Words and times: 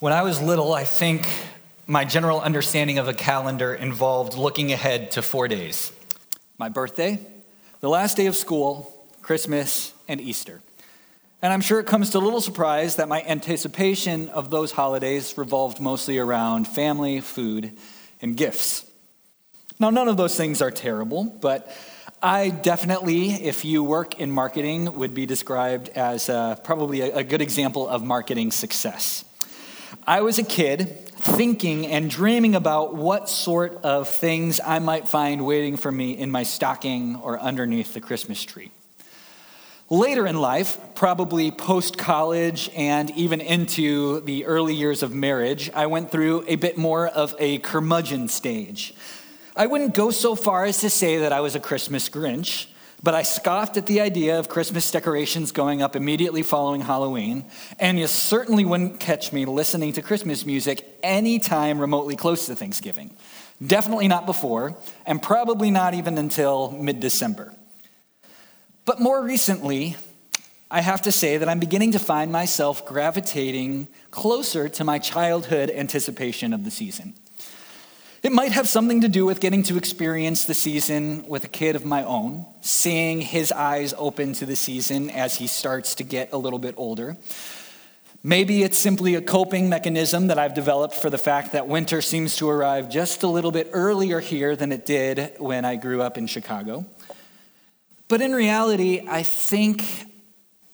When 0.00 0.12
I 0.12 0.22
was 0.22 0.40
little, 0.40 0.74
I 0.74 0.84
think 0.84 1.26
my 1.88 2.04
general 2.04 2.40
understanding 2.40 2.98
of 2.98 3.08
a 3.08 3.12
calendar 3.12 3.74
involved 3.74 4.34
looking 4.34 4.70
ahead 4.70 5.10
to 5.12 5.22
four 5.22 5.48
days 5.48 5.90
my 6.56 6.68
birthday, 6.68 7.18
the 7.80 7.88
last 7.88 8.16
day 8.16 8.26
of 8.26 8.36
school, 8.36 9.08
Christmas, 9.22 9.92
and 10.06 10.20
Easter. 10.20 10.60
And 11.42 11.52
I'm 11.52 11.60
sure 11.60 11.80
it 11.80 11.86
comes 11.86 12.10
to 12.10 12.20
little 12.20 12.40
surprise 12.40 12.94
that 12.94 13.08
my 13.08 13.22
anticipation 13.22 14.28
of 14.28 14.50
those 14.50 14.70
holidays 14.70 15.36
revolved 15.36 15.80
mostly 15.80 16.16
around 16.16 16.68
family, 16.68 17.20
food, 17.20 17.76
and 18.22 18.36
gifts. 18.36 18.88
Now, 19.80 19.90
none 19.90 20.06
of 20.06 20.16
those 20.16 20.36
things 20.36 20.62
are 20.62 20.70
terrible, 20.70 21.24
but 21.24 21.76
I 22.22 22.50
definitely, 22.50 23.30
if 23.30 23.64
you 23.64 23.82
work 23.82 24.20
in 24.20 24.30
marketing, 24.30 24.94
would 24.94 25.12
be 25.12 25.26
described 25.26 25.88
as 25.88 26.28
uh, 26.28 26.54
probably 26.62 27.00
a, 27.00 27.16
a 27.16 27.24
good 27.24 27.42
example 27.42 27.88
of 27.88 28.04
marketing 28.04 28.52
success. 28.52 29.24
I 30.06 30.20
was 30.20 30.38
a 30.38 30.42
kid 30.42 31.08
thinking 31.08 31.86
and 31.86 32.10
dreaming 32.10 32.54
about 32.54 32.94
what 32.94 33.28
sort 33.28 33.84
of 33.84 34.08
things 34.08 34.60
I 34.64 34.78
might 34.78 35.08
find 35.08 35.44
waiting 35.44 35.76
for 35.76 35.90
me 35.90 36.12
in 36.16 36.30
my 36.30 36.42
stocking 36.42 37.16
or 37.16 37.38
underneath 37.38 37.94
the 37.94 38.00
Christmas 38.00 38.42
tree. 38.42 38.70
Later 39.90 40.26
in 40.26 40.38
life, 40.38 40.78
probably 40.94 41.50
post 41.50 41.96
college 41.96 42.70
and 42.76 43.10
even 43.12 43.40
into 43.40 44.20
the 44.20 44.44
early 44.44 44.74
years 44.74 45.02
of 45.02 45.14
marriage, 45.14 45.70
I 45.74 45.86
went 45.86 46.10
through 46.12 46.44
a 46.46 46.56
bit 46.56 46.76
more 46.76 47.06
of 47.06 47.34
a 47.38 47.58
curmudgeon 47.58 48.28
stage. 48.28 48.94
I 49.56 49.66
wouldn't 49.66 49.94
go 49.94 50.10
so 50.10 50.34
far 50.34 50.66
as 50.66 50.80
to 50.80 50.90
say 50.90 51.18
that 51.18 51.32
I 51.32 51.40
was 51.40 51.54
a 51.54 51.60
Christmas 51.60 52.10
Grinch, 52.10 52.66
but 53.02 53.14
I 53.14 53.22
scoffed 53.22 53.76
at 53.76 53.86
the 53.86 54.00
idea 54.00 54.38
of 54.38 54.48
Christmas 54.48 54.90
decorations 54.90 55.52
going 55.52 55.82
up 55.82 55.94
immediately 55.94 56.42
following 56.42 56.80
Halloween, 56.80 57.44
and 57.78 57.98
you 57.98 58.06
certainly 58.06 58.64
wouldn't 58.64 58.98
catch 58.98 59.32
me 59.32 59.44
listening 59.44 59.92
to 59.94 60.02
Christmas 60.02 60.44
music 60.44 60.86
anytime 61.02 61.78
remotely 61.78 62.16
close 62.16 62.46
to 62.46 62.56
Thanksgiving. 62.56 63.16
Definitely 63.64 64.08
not 64.08 64.26
before, 64.26 64.76
and 65.06 65.22
probably 65.22 65.70
not 65.70 65.94
even 65.94 66.18
until 66.18 66.72
mid 66.72 67.00
December. 67.00 67.54
But 68.84 69.00
more 69.00 69.22
recently, 69.22 69.96
I 70.70 70.80
have 70.80 71.02
to 71.02 71.12
say 71.12 71.38
that 71.38 71.48
I'm 71.48 71.60
beginning 71.60 71.92
to 71.92 71.98
find 71.98 72.32
myself 72.32 72.84
gravitating 72.84 73.88
closer 74.10 74.68
to 74.70 74.84
my 74.84 74.98
childhood 74.98 75.70
anticipation 75.70 76.52
of 76.52 76.64
the 76.64 76.70
season. 76.70 77.14
It 78.20 78.32
might 78.32 78.50
have 78.50 78.68
something 78.68 79.02
to 79.02 79.08
do 79.08 79.24
with 79.24 79.38
getting 79.38 79.62
to 79.64 79.76
experience 79.76 80.44
the 80.44 80.54
season 80.54 81.24
with 81.28 81.44
a 81.44 81.48
kid 81.48 81.76
of 81.76 81.84
my 81.84 82.02
own, 82.02 82.46
seeing 82.60 83.20
his 83.20 83.52
eyes 83.52 83.94
open 83.96 84.32
to 84.34 84.46
the 84.46 84.56
season 84.56 85.08
as 85.10 85.36
he 85.36 85.46
starts 85.46 85.94
to 85.96 86.04
get 86.04 86.32
a 86.32 86.36
little 86.36 86.58
bit 86.58 86.74
older. 86.76 87.16
Maybe 88.24 88.64
it's 88.64 88.76
simply 88.76 89.14
a 89.14 89.22
coping 89.22 89.68
mechanism 89.68 90.26
that 90.26 90.38
I've 90.38 90.54
developed 90.54 90.94
for 90.94 91.10
the 91.10 91.18
fact 91.18 91.52
that 91.52 91.68
winter 91.68 92.02
seems 92.02 92.34
to 92.36 92.50
arrive 92.50 92.90
just 92.90 93.22
a 93.22 93.28
little 93.28 93.52
bit 93.52 93.70
earlier 93.72 94.18
here 94.18 94.56
than 94.56 94.72
it 94.72 94.84
did 94.84 95.34
when 95.38 95.64
I 95.64 95.76
grew 95.76 96.02
up 96.02 96.18
in 96.18 96.26
Chicago. 96.26 96.86
But 98.08 98.20
in 98.20 98.32
reality, 98.32 99.06
I 99.08 99.22
think 99.22 99.84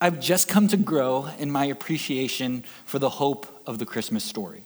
I've 0.00 0.18
just 0.18 0.48
come 0.48 0.68
to 0.68 0.78
grow 0.78 1.28
in 1.38 1.50
my 1.50 1.66
appreciation 1.66 2.64
for 2.86 2.98
the 2.98 3.10
hope 3.10 3.46
of 3.66 3.78
the 3.78 3.84
Christmas 3.84 4.24
story. 4.24 4.62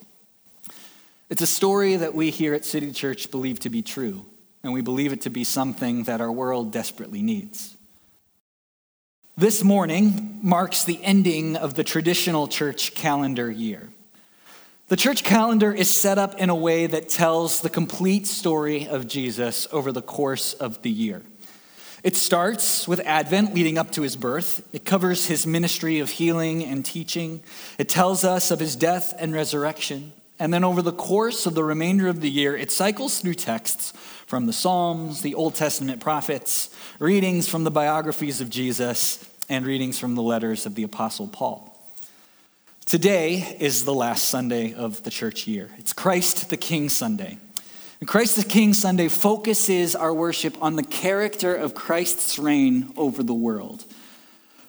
It's 1.29 1.43
a 1.43 1.47
story 1.47 1.95
that 1.95 2.15
we 2.15 2.31
here 2.31 2.55
at 2.55 2.65
City 2.65 2.91
Church 2.91 3.29
believe 3.29 3.59
to 3.59 3.69
be 3.69 3.83
true, 3.83 4.25
and 4.63 4.73
we 4.73 4.81
believe 4.81 5.13
it 5.13 5.21
to 5.21 5.29
be 5.29 5.43
something 5.43 6.05
that 6.05 6.21
our 6.21 6.31
world 6.31 6.71
desperately 6.71 7.21
needs. 7.21 7.77
This 9.37 9.63
morning 9.63 10.39
marks 10.41 10.83
the 10.83 10.99
ending 11.03 11.55
of 11.55 11.75
the 11.75 11.83
traditional 11.83 12.47
church 12.47 12.95
calendar 12.95 13.49
year. 13.51 13.89
The 14.87 14.97
church 14.97 15.23
calendar 15.23 15.71
is 15.71 15.87
set 15.87 16.17
up 16.17 16.39
in 16.39 16.49
a 16.49 16.55
way 16.55 16.87
that 16.87 17.09
tells 17.09 17.61
the 17.61 17.69
complete 17.69 18.25
story 18.25 18.87
of 18.87 19.07
Jesus 19.07 19.67
over 19.71 19.91
the 19.91 20.01
course 20.01 20.55
of 20.55 20.81
the 20.81 20.89
year. 20.89 21.21
It 22.01 22.15
starts 22.15 22.87
with 22.87 23.01
Advent 23.01 23.53
leading 23.53 23.77
up 23.77 23.91
to 23.91 24.01
his 24.01 24.15
birth. 24.15 24.67
It 24.73 24.83
covers 24.83 25.27
his 25.27 25.45
ministry 25.45 25.99
of 25.99 26.09
healing 26.09 26.63
and 26.63 26.83
teaching. 26.83 27.43
It 27.77 27.87
tells 27.87 28.23
us 28.23 28.49
of 28.49 28.59
his 28.59 28.75
death 28.75 29.13
and 29.19 29.31
resurrection. 29.31 30.13
And 30.39 30.53
then 30.53 30.63
over 30.63 30.81
the 30.81 30.93
course 30.93 31.45
of 31.45 31.53
the 31.53 31.63
remainder 31.63 32.07
of 32.07 32.21
the 32.21 32.29
year, 32.29 32.55
it 32.55 32.71
cycles 32.71 33.19
through 33.19 33.33
texts 33.33 33.91
from 34.25 34.45
the 34.45 34.53
Psalms, 34.53 35.21
the 35.21 35.35
Old 35.35 35.55
Testament 35.55 35.99
prophets, 35.99 36.69
readings 36.97 37.47
from 37.47 37.65
the 37.65 37.71
biographies 37.71 38.39
of 38.39 38.49
Jesus, 38.49 39.27
and 39.49 39.65
readings 39.65 39.99
from 39.99 40.15
the 40.15 40.21
letters 40.21 40.65
of 40.65 40.75
the 40.75 40.83
Apostle 40.83 41.27
Paul. 41.27 41.65
Today 42.85 43.57
is 43.59 43.85
the 43.85 43.93
last 43.93 44.29
Sunday 44.29 44.73
of 44.73 45.03
the 45.03 45.09
church 45.09 45.45
year. 45.45 45.69
It's 45.77 45.93
Christ 45.93 46.49
the 46.49 46.57
King 46.57 46.89
Sunday. 46.89 47.37
And 47.99 48.07
Christ 48.07 48.37
the 48.37 48.43
King 48.43 48.73
Sunday 48.73 49.09
focuses 49.09 49.95
our 49.95 50.13
worship 50.13 50.55
on 50.61 50.75
the 50.75 50.83
character 50.83 51.53
of 51.53 51.75
Christ's 51.75 52.39
reign 52.39 52.93
over 52.95 53.21
the 53.23 53.33
world. 53.33 53.83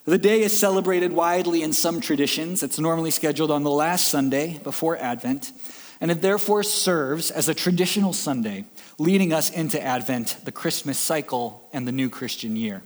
The 0.06 0.18
day 0.18 0.40
is 0.40 0.58
celebrated 0.58 1.12
widely 1.12 1.62
in 1.62 1.72
some 1.72 2.00
traditions. 2.00 2.62
It's 2.62 2.78
normally 2.78 3.10
scheduled 3.10 3.50
on 3.50 3.64
the 3.64 3.70
last 3.70 4.08
Sunday 4.08 4.58
before 4.62 4.96
Advent, 4.96 5.52
and 6.00 6.10
it 6.10 6.22
therefore 6.22 6.62
serves 6.62 7.30
as 7.30 7.48
a 7.48 7.54
traditional 7.54 8.14
Sunday, 8.14 8.64
leading 8.98 9.32
us 9.32 9.50
into 9.50 9.80
Advent, 9.80 10.38
the 10.44 10.52
Christmas 10.52 10.98
cycle, 10.98 11.68
and 11.74 11.86
the 11.86 11.92
new 11.92 12.08
Christian 12.08 12.56
year. 12.56 12.82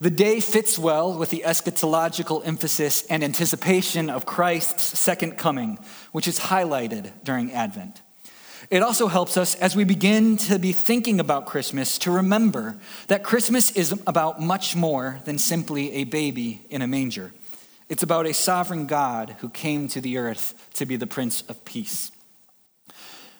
The 0.00 0.10
day 0.10 0.40
fits 0.40 0.78
well 0.78 1.16
with 1.16 1.30
the 1.30 1.44
eschatological 1.46 2.44
emphasis 2.44 3.04
and 3.06 3.22
anticipation 3.22 4.10
of 4.10 4.26
Christ's 4.26 4.98
second 4.98 5.38
coming, 5.38 5.78
which 6.10 6.28
is 6.28 6.40
highlighted 6.40 7.12
during 7.22 7.52
Advent. 7.52 8.02
It 8.70 8.82
also 8.82 9.06
helps 9.06 9.38
us 9.38 9.54
as 9.54 9.74
we 9.74 9.84
begin 9.84 10.36
to 10.38 10.58
be 10.58 10.72
thinking 10.72 11.20
about 11.20 11.46
Christmas 11.46 11.96
to 11.98 12.10
remember 12.10 12.76
that 13.06 13.24
Christmas 13.24 13.70
is 13.70 13.98
about 14.06 14.42
much 14.42 14.76
more 14.76 15.20
than 15.24 15.38
simply 15.38 15.92
a 15.92 16.04
baby 16.04 16.60
in 16.68 16.82
a 16.82 16.86
manger. 16.86 17.32
It's 17.88 18.02
about 18.02 18.26
a 18.26 18.34
sovereign 18.34 18.86
God 18.86 19.36
who 19.38 19.48
came 19.48 19.88
to 19.88 20.02
the 20.02 20.18
earth 20.18 20.54
to 20.74 20.84
be 20.84 20.96
the 20.96 21.06
Prince 21.06 21.42
of 21.48 21.64
Peace. 21.64 22.10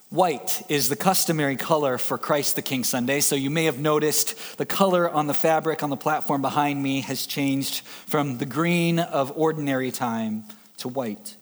White 0.09 0.62
is 0.71 0.89
the 0.89 0.97
customary 0.97 1.56
color 1.56 1.99
for 1.99 2.16
Christ 2.16 2.56
the 2.56 2.62
King 2.62 2.83
Sunday, 2.83 3.21
so 3.21 3.37
you 3.37 3.50
may 3.50 3.65
have 3.65 3.78
noticed 3.78 4.56
the 4.56 4.65
color 4.65 5.10
on 5.10 5.27
the 5.27 5.34
fabric 5.34 5.83
on 5.83 5.91
the 5.91 5.99
platform 5.99 6.41
behind 6.41 6.83
me 6.83 7.03
has 7.03 7.27
changed 7.27 7.81
from 7.84 8.39
the 8.39 8.47
green 8.47 8.99
of 8.99 9.31
ordinary 9.37 9.91
time 9.91 10.45
to 10.78 10.89
white. 10.89 11.37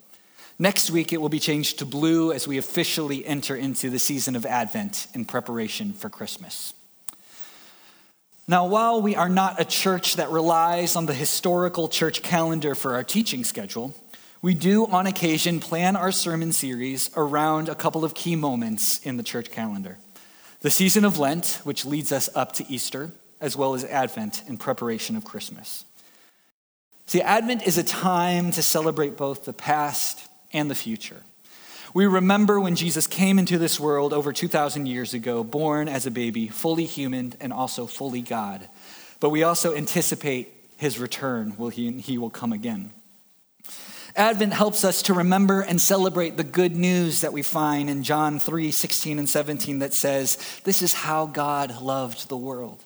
Next 0.59 0.91
week, 0.91 1.13
it 1.13 1.21
will 1.21 1.29
be 1.29 1.39
changed 1.39 1.81
to 1.81 1.85
blue 1.85 2.33
as 2.33 2.49
we 2.49 2.57
officially 2.57 3.27
enter 3.27 3.55
into 3.55 3.91
the 3.91 3.99
season 3.99 4.37
of 4.37 4.47
Advent 4.47 5.07
in 5.13 5.27
preparation 5.27 5.93
for 5.93 6.09
Christmas. 6.09 6.73
Now, 8.49 8.67
while 8.67 9.03
we 9.03 9.17
are 9.17 9.29
not 9.29 9.61
a 9.61 9.65
church 9.65 10.17
that 10.17 10.31
relies 10.31 10.97
on 10.97 11.07
the 11.07 11.15
historical 11.15 11.89
church 11.89 12.23
calendar 12.23 12.75
for 12.75 12.95
our 12.95 13.05
teaching 13.05 13.45
schedule, 13.45 13.95
we 14.41 14.55
do 14.55 14.87
on 14.87 15.07
occasion 15.07 15.61
plan 15.61 15.97
our 15.97 16.13
sermon 16.13 16.53
series 16.53 17.11
around 17.17 17.69
a 17.69 17.75
couple 17.75 18.05
of 18.05 18.15
key 18.15 18.37
moments 18.37 18.99
in 19.01 19.17
the 19.17 19.23
church 19.23 19.51
calendar 19.51 19.99
the 20.61 20.71
season 20.71 21.05
of 21.05 21.19
Lent, 21.19 21.61
which 21.63 21.85
leads 21.85 22.11
us 22.11 22.29
up 22.35 22.53
to 22.55 22.67
Easter, 22.69 23.13
as 23.41 23.57
well 23.57 23.75
as 23.75 23.85
Advent 23.85 24.43
in 24.49 24.57
preparation 24.57 25.15
of 25.15 25.25
Christmas. 25.25 25.85
See, 27.07 27.21
Advent 27.21 27.65
is 27.67 27.79
a 27.79 27.85
time 27.85 28.51
to 28.51 28.63
celebrate 28.63 29.17
both 29.17 29.45
the 29.45 29.53
past 29.53 30.27
and 30.57 30.71
the 30.71 30.75
future. 30.75 31.23
We 31.95 32.07
remember 32.07 32.61
when 32.61 32.77
Jesus 32.77 33.07
came 33.07 33.39
into 33.39 33.59
this 33.59 33.81
world 33.81 34.13
over 34.13 34.33
2,000 34.33 34.87
years 34.87 35.15
ago, 35.15 35.43
born 35.43 35.89
as 35.89 36.07
a 36.07 36.11
baby, 36.11 36.49
fully 36.49 36.85
human 36.85 37.33
and 37.41 37.53
also 37.53 37.87
fully 37.87 38.21
God. 38.21 38.69
But 39.21 39.31
we 39.31 39.43
also 39.43 39.75
anticipate 39.75 40.53
his 40.77 40.99
return, 40.99 41.55
will 41.57 41.71
he, 41.71 41.93
he 41.93 42.19
will 42.19 42.31
come 42.31 42.53
again. 42.53 42.93
Advent 44.15 44.55
helps 44.55 44.85
us 44.85 45.03
to 45.03 45.15
remember 45.15 45.61
and 45.61 45.81
celebrate 45.81 46.37
the 46.37 46.45
good 46.45 46.75
news 46.75 47.21
that 47.21 47.35
we 47.35 47.43
find 47.43 47.91
in 47.91 48.03
John 48.03 48.39
3 48.39 48.71
16 48.71 49.19
and 49.19 49.29
17 49.29 49.81
that 49.81 49.93
says, 49.93 50.39
This 50.65 50.81
is 50.81 50.95
how 50.95 51.27
God 51.27 51.83
loved 51.83 52.29
the 52.29 52.37
world. 52.37 52.83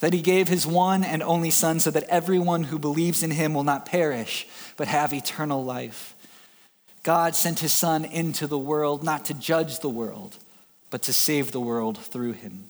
That 0.00 0.12
he 0.12 0.20
gave 0.20 0.48
his 0.48 0.66
one 0.66 1.04
and 1.04 1.22
only 1.22 1.50
Son 1.50 1.80
so 1.80 1.90
that 1.90 2.04
everyone 2.04 2.64
who 2.64 2.78
believes 2.78 3.22
in 3.22 3.30
him 3.30 3.54
will 3.54 3.64
not 3.64 3.86
perish, 3.86 4.46
but 4.76 4.88
have 4.88 5.12
eternal 5.12 5.64
life. 5.64 6.14
God 7.02 7.34
sent 7.34 7.60
his 7.60 7.72
Son 7.72 8.04
into 8.04 8.46
the 8.46 8.58
world 8.58 9.02
not 9.02 9.24
to 9.26 9.34
judge 9.34 9.80
the 9.80 9.88
world, 9.88 10.36
but 10.90 11.02
to 11.02 11.12
save 11.12 11.52
the 11.52 11.60
world 11.60 11.98
through 11.98 12.32
him. 12.32 12.68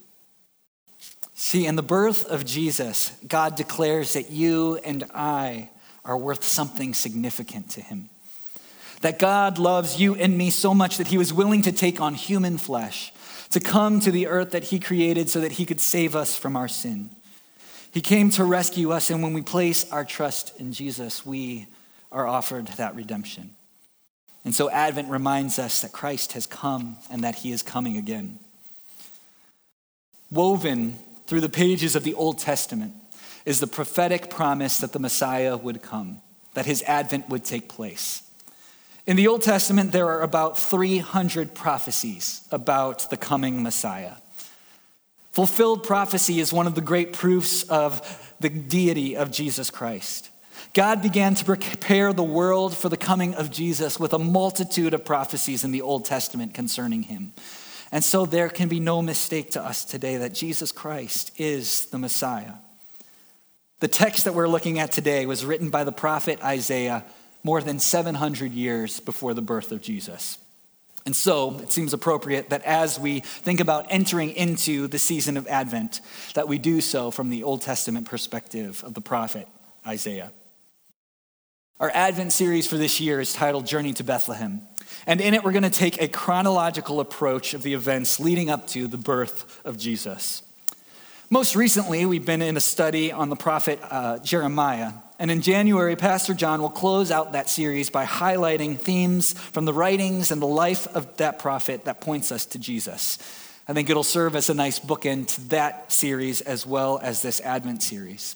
See, 1.33 1.65
in 1.65 1.75
the 1.75 1.83
birth 1.83 2.25
of 2.25 2.45
Jesus, 2.45 3.13
God 3.25 3.55
declares 3.55 4.13
that 4.13 4.29
you 4.29 4.77
and 4.83 5.05
I 5.13 5.69
are 6.03 6.17
worth 6.17 6.43
something 6.43 6.93
significant 6.93 7.69
to 7.71 7.81
him. 7.81 8.09
That 9.01 9.19
God 9.19 9.57
loves 9.57 10.01
you 10.01 10.15
and 10.15 10.37
me 10.37 10.49
so 10.49 10.73
much 10.73 10.97
that 10.97 11.07
he 11.07 11.17
was 11.17 11.31
willing 11.31 11.61
to 11.61 11.71
take 11.71 12.01
on 12.01 12.13
human 12.13 12.57
flesh, 12.57 13.13
to 13.51 13.61
come 13.61 14.01
to 14.01 14.11
the 14.11 14.27
earth 14.27 14.51
that 14.51 14.65
he 14.65 14.79
created 14.79 15.29
so 15.29 15.39
that 15.39 15.53
he 15.53 15.65
could 15.65 15.79
save 15.79 16.15
us 16.15 16.35
from 16.35 16.57
our 16.57 16.67
sin. 16.67 17.09
He 17.91 18.01
came 18.01 18.29
to 18.31 18.43
rescue 18.43 18.91
us, 18.91 19.09
and 19.09 19.23
when 19.23 19.33
we 19.33 19.41
place 19.41 19.89
our 19.91 20.03
trust 20.03 20.59
in 20.59 20.73
Jesus, 20.73 21.25
we 21.25 21.67
are 22.11 22.27
offered 22.27 22.67
that 22.67 22.95
redemption. 22.95 23.55
And 24.49 24.55
so 24.55 24.67
Advent 24.71 25.11
reminds 25.11 25.59
us 25.59 25.81
that 25.81 25.91
Christ 25.91 26.33
has 26.33 26.47
come 26.47 26.97
and 27.11 27.23
that 27.23 27.35
he 27.35 27.51
is 27.51 27.61
coming 27.61 27.97
again. 27.97 28.39
Woven 30.31 30.97
through 31.27 31.41
the 31.41 31.49
pages 31.49 31.95
of 31.95 32.03
the 32.03 32.15
Old 32.15 32.39
Testament 32.39 32.95
is 33.45 33.59
the 33.59 33.67
prophetic 33.67 34.31
promise 34.31 34.79
that 34.79 34.91
the 34.91 34.97
Messiah 34.97 35.55
would 35.55 35.83
come, 35.83 36.21
that 36.55 36.65
his 36.65 36.81
advent 36.87 37.29
would 37.29 37.45
take 37.45 37.69
place. 37.69 38.23
In 39.05 39.17
the 39.17 39.27
Old 39.27 39.43
Testament, 39.43 39.91
there 39.91 40.07
are 40.07 40.21
about 40.23 40.57
300 40.57 41.53
prophecies 41.53 42.47
about 42.51 43.07
the 43.11 43.17
coming 43.17 43.61
Messiah. 43.61 44.13
Fulfilled 45.31 45.83
prophecy 45.83 46.39
is 46.39 46.51
one 46.51 46.65
of 46.65 46.73
the 46.73 46.81
great 46.81 47.13
proofs 47.13 47.61
of 47.69 48.33
the 48.39 48.49
deity 48.49 49.15
of 49.15 49.29
Jesus 49.29 49.69
Christ. 49.69 50.28
God 50.73 51.01
began 51.01 51.35
to 51.35 51.45
prepare 51.45 52.13
the 52.13 52.23
world 52.23 52.75
for 52.75 52.89
the 52.89 52.97
coming 52.97 53.35
of 53.35 53.51
Jesus 53.51 53.99
with 53.99 54.13
a 54.13 54.19
multitude 54.19 54.93
of 54.93 55.05
prophecies 55.05 55.63
in 55.63 55.71
the 55.71 55.81
Old 55.81 56.05
Testament 56.05 56.53
concerning 56.53 57.03
him. 57.03 57.33
And 57.91 58.03
so 58.03 58.25
there 58.25 58.49
can 58.49 58.69
be 58.69 58.79
no 58.79 59.01
mistake 59.01 59.51
to 59.51 59.63
us 59.63 59.83
today 59.83 60.17
that 60.17 60.33
Jesus 60.33 60.71
Christ 60.71 61.31
is 61.39 61.85
the 61.87 61.97
Messiah. 61.97 62.53
The 63.79 63.87
text 63.87 64.25
that 64.25 64.33
we're 64.33 64.47
looking 64.47 64.77
at 64.77 64.91
today 64.91 65.25
was 65.25 65.45
written 65.45 65.69
by 65.69 65.83
the 65.83 65.91
prophet 65.91 66.43
Isaiah 66.43 67.05
more 67.43 67.61
than 67.61 67.79
700 67.79 68.51
years 68.51 68.99
before 68.99 69.33
the 69.33 69.41
birth 69.41 69.71
of 69.71 69.81
Jesus. 69.81 70.37
And 71.05 71.15
so 71.15 71.57
it 71.59 71.71
seems 71.71 71.93
appropriate 71.93 72.49
that 72.49 72.63
as 72.63 72.99
we 72.99 73.21
think 73.21 73.59
about 73.59 73.87
entering 73.89 74.31
into 74.31 74.87
the 74.87 74.99
season 74.99 75.37
of 75.37 75.47
Advent, 75.47 76.01
that 76.35 76.47
we 76.47 76.59
do 76.59 76.81
so 76.81 77.09
from 77.09 77.29
the 77.29 77.43
Old 77.43 77.61
Testament 77.61 78.05
perspective 78.05 78.83
of 78.83 78.93
the 78.93 79.01
prophet 79.01 79.47
Isaiah. 79.87 80.31
Our 81.79 81.91
Advent 81.93 82.33
series 82.33 82.67
for 82.67 82.75
this 82.75 82.99
year 82.99 83.21
is 83.21 83.31
titled 83.31 83.65
Journey 83.65 83.93
to 83.93 84.03
Bethlehem. 84.03 84.59
And 85.07 85.21
in 85.21 85.33
it, 85.33 85.45
we're 85.45 85.53
going 85.53 85.63
to 85.63 85.69
take 85.69 86.01
a 86.01 86.09
chronological 86.09 86.99
approach 86.99 87.53
of 87.53 87.63
the 87.63 87.73
events 87.73 88.19
leading 88.19 88.49
up 88.49 88.67
to 88.69 88.85
the 88.85 88.97
birth 88.97 89.61
of 89.63 89.77
Jesus. 89.77 90.43
Most 91.29 91.55
recently, 91.55 92.05
we've 92.05 92.25
been 92.25 92.41
in 92.41 92.57
a 92.57 92.59
study 92.59 93.13
on 93.13 93.29
the 93.29 93.37
prophet 93.37 93.79
uh, 93.81 94.17
Jeremiah. 94.17 94.91
And 95.19 95.31
in 95.31 95.41
January, 95.41 95.95
Pastor 95.95 96.33
John 96.33 96.61
will 96.61 96.69
close 96.69 97.11
out 97.11 97.31
that 97.31 97.47
series 97.47 97.89
by 97.89 98.03
highlighting 98.03 98.77
themes 98.77 99.31
from 99.31 99.63
the 99.63 99.73
writings 99.73 100.31
and 100.31 100.41
the 100.41 100.47
life 100.47 100.85
of 100.93 101.15
that 101.15 101.39
prophet 101.39 101.85
that 101.85 102.01
points 102.01 102.29
us 102.33 102.45
to 102.47 102.59
Jesus. 102.59 103.19
I 103.69 103.73
think 103.73 103.89
it'll 103.89 104.03
serve 104.03 104.35
as 104.35 104.49
a 104.49 104.53
nice 104.53 104.81
bookend 104.81 105.27
to 105.35 105.41
that 105.51 105.93
series 105.93 106.41
as 106.41 106.65
well 106.65 106.99
as 107.01 107.21
this 107.21 107.39
Advent 107.39 107.83
series. 107.83 108.35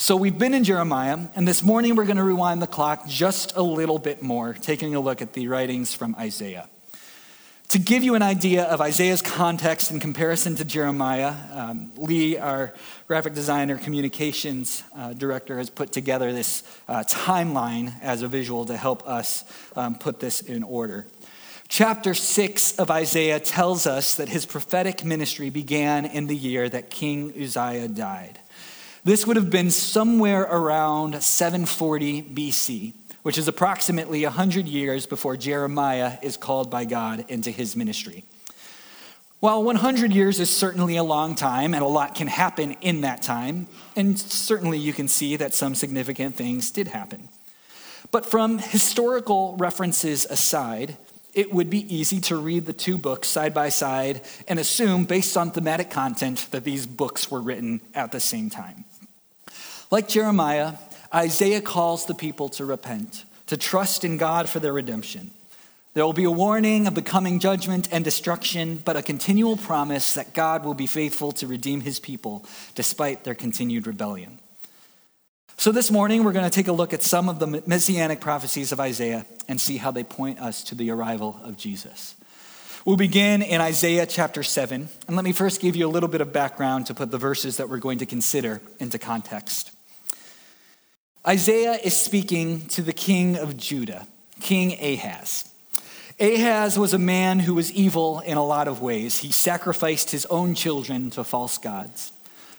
So 0.00 0.16
we've 0.16 0.38
been 0.38 0.54
in 0.54 0.64
Jeremiah, 0.64 1.18
and 1.36 1.46
this 1.46 1.62
morning 1.62 1.94
we're 1.94 2.06
going 2.06 2.16
to 2.16 2.24
rewind 2.24 2.62
the 2.62 2.66
clock 2.66 3.06
just 3.06 3.54
a 3.54 3.60
little 3.60 3.98
bit 3.98 4.22
more, 4.22 4.54
taking 4.54 4.94
a 4.94 5.00
look 5.00 5.20
at 5.20 5.34
the 5.34 5.46
writings 5.46 5.92
from 5.92 6.16
Isaiah. 6.18 6.70
To 7.68 7.78
give 7.78 8.02
you 8.02 8.14
an 8.14 8.22
idea 8.22 8.64
of 8.64 8.80
Isaiah's 8.80 9.20
context 9.20 9.90
in 9.90 10.00
comparison 10.00 10.56
to 10.56 10.64
Jeremiah, 10.64 11.34
um, 11.52 11.92
Lee, 11.98 12.38
our 12.38 12.72
graphic 13.08 13.34
designer, 13.34 13.76
communications 13.76 14.82
uh, 14.96 15.12
director, 15.12 15.58
has 15.58 15.68
put 15.68 15.92
together 15.92 16.32
this 16.32 16.62
uh, 16.88 17.04
timeline 17.06 17.92
as 18.00 18.22
a 18.22 18.26
visual 18.26 18.64
to 18.64 18.78
help 18.78 19.06
us 19.06 19.44
um, 19.76 19.96
put 19.96 20.18
this 20.18 20.40
in 20.40 20.62
order. 20.62 21.08
Chapter 21.68 22.14
6 22.14 22.78
of 22.78 22.90
Isaiah 22.90 23.38
tells 23.38 23.86
us 23.86 24.16
that 24.16 24.30
his 24.30 24.46
prophetic 24.46 25.04
ministry 25.04 25.50
began 25.50 26.06
in 26.06 26.26
the 26.26 26.34
year 26.34 26.70
that 26.70 26.88
King 26.88 27.34
Uzziah 27.38 27.88
died. 27.88 28.38
This 29.02 29.26
would 29.26 29.36
have 29.36 29.50
been 29.50 29.70
somewhere 29.70 30.42
around 30.42 31.22
740 31.22 32.22
BC, 32.22 32.92
which 33.22 33.38
is 33.38 33.48
approximately 33.48 34.24
100 34.24 34.68
years 34.68 35.06
before 35.06 35.36
Jeremiah 35.36 36.18
is 36.22 36.36
called 36.36 36.70
by 36.70 36.84
God 36.84 37.24
into 37.28 37.50
his 37.50 37.76
ministry. 37.76 38.24
While 39.40 39.62
100 39.64 40.12
years 40.12 40.38
is 40.38 40.54
certainly 40.54 40.96
a 40.96 41.02
long 41.02 41.34
time, 41.34 41.72
and 41.72 41.82
a 41.82 41.88
lot 41.88 42.14
can 42.14 42.26
happen 42.26 42.72
in 42.82 43.00
that 43.00 43.22
time, 43.22 43.68
and 43.96 44.18
certainly 44.18 44.76
you 44.76 44.92
can 44.92 45.08
see 45.08 45.36
that 45.36 45.54
some 45.54 45.74
significant 45.74 46.34
things 46.34 46.70
did 46.70 46.88
happen. 46.88 47.30
But 48.10 48.26
from 48.26 48.58
historical 48.58 49.56
references 49.56 50.26
aside, 50.26 50.98
it 51.32 51.54
would 51.54 51.70
be 51.70 51.94
easy 51.94 52.20
to 52.22 52.36
read 52.36 52.66
the 52.66 52.74
two 52.74 52.98
books 52.98 53.28
side 53.28 53.54
by 53.54 53.70
side 53.70 54.20
and 54.46 54.58
assume, 54.58 55.06
based 55.06 55.38
on 55.38 55.52
thematic 55.52 55.90
content, 55.90 56.48
that 56.50 56.64
these 56.64 56.86
books 56.86 57.30
were 57.30 57.40
written 57.40 57.80
at 57.94 58.12
the 58.12 58.20
same 58.20 58.50
time. 58.50 58.84
Like 59.90 60.08
Jeremiah, 60.08 60.74
Isaiah 61.12 61.60
calls 61.60 62.06
the 62.06 62.14
people 62.14 62.48
to 62.50 62.64
repent, 62.64 63.24
to 63.46 63.56
trust 63.56 64.04
in 64.04 64.18
God 64.18 64.48
for 64.48 64.60
their 64.60 64.72
redemption. 64.72 65.32
There 65.94 66.06
will 66.06 66.12
be 66.12 66.24
a 66.24 66.30
warning 66.30 66.86
of 66.86 66.94
the 66.94 67.02
coming 67.02 67.40
judgment 67.40 67.88
and 67.90 68.04
destruction, 68.04 68.80
but 68.84 68.96
a 68.96 69.02
continual 69.02 69.56
promise 69.56 70.14
that 70.14 70.32
God 70.32 70.64
will 70.64 70.74
be 70.74 70.86
faithful 70.86 71.32
to 71.32 71.48
redeem 71.48 71.80
his 71.80 71.98
people 71.98 72.46
despite 72.76 73.24
their 73.24 73.34
continued 73.34 73.88
rebellion. 73.88 74.38
So, 75.56 75.72
this 75.72 75.90
morning, 75.90 76.22
we're 76.22 76.32
going 76.32 76.48
to 76.48 76.54
take 76.54 76.68
a 76.68 76.72
look 76.72 76.94
at 76.94 77.02
some 77.02 77.28
of 77.28 77.40
the 77.40 77.62
messianic 77.66 78.20
prophecies 78.20 78.70
of 78.70 78.78
Isaiah 78.78 79.26
and 79.48 79.60
see 79.60 79.76
how 79.76 79.90
they 79.90 80.04
point 80.04 80.38
us 80.38 80.62
to 80.64 80.76
the 80.76 80.90
arrival 80.90 81.38
of 81.42 81.56
Jesus. 81.56 82.14
We'll 82.84 82.96
begin 82.96 83.42
in 83.42 83.60
Isaiah 83.60 84.06
chapter 84.06 84.44
7, 84.44 84.88
and 85.08 85.16
let 85.16 85.24
me 85.24 85.32
first 85.32 85.60
give 85.60 85.74
you 85.74 85.86
a 85.86 85.90
little 85.90 86.08
bit 86.08 86.20
of 86.20 86.32
background 86.32 86.86
to 86.86 86.94
put 86.94 87.10
the 87.10 87.18
verses 87.18 87.56
that 87.56 87.68
we're 87.68 87.78
going 87.78 87.98
to 87.98 88.06
consider 88.06 88.62
into 88.78 88.98
context. 88.98 89.72
Isaiah 91.26 91.74
is 91.74 91.94
speaking 91.94 92.66
to 92.68 92.80
the 92.80 92.94
king 92.94 93.36
of 93.36 93.58
Judah, 93.58 94.06
King 94.40 94.72
Ahaz. 94.80 95.52
Ahaz 96.18 96.78
was 96.78 96.94
a 96.94 96.98
man 96.98 97.40
who 97.40 97.52
was 97.52 97.70
evil 97.72 98.20
in 98.20 98.38
a 98.38 98.44
lot 98.44 98.68
of 98.68 98.80
ways. 98.80 99.18
He 99.18 99.30
sacrificed 99.30 100.10
his 100.12 100.24
own 100.26 100.54
children 100.54 101.10
to 101.10 101.22
false 101.22 101.58
gods. 101.58 102.12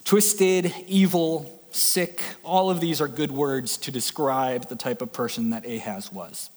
Twisted, 0.03 0.71
evil, 0.85 1.59
sick, 1.71 2.21
all 2.43 2.69
of 2.69 2.79
these 2.79 3.01
are 3.01 3.07
good 3.07 3.31
words 3.31 3.77
to 3.77 3.91
describe 3.91 4.69
the 4.69 4.75
type 4.75 5.01
of 5.01 5.11
person 5.11 5.49
that 5.49 5.65
Ahaz 5.65 6.11
was. 6.11 6.51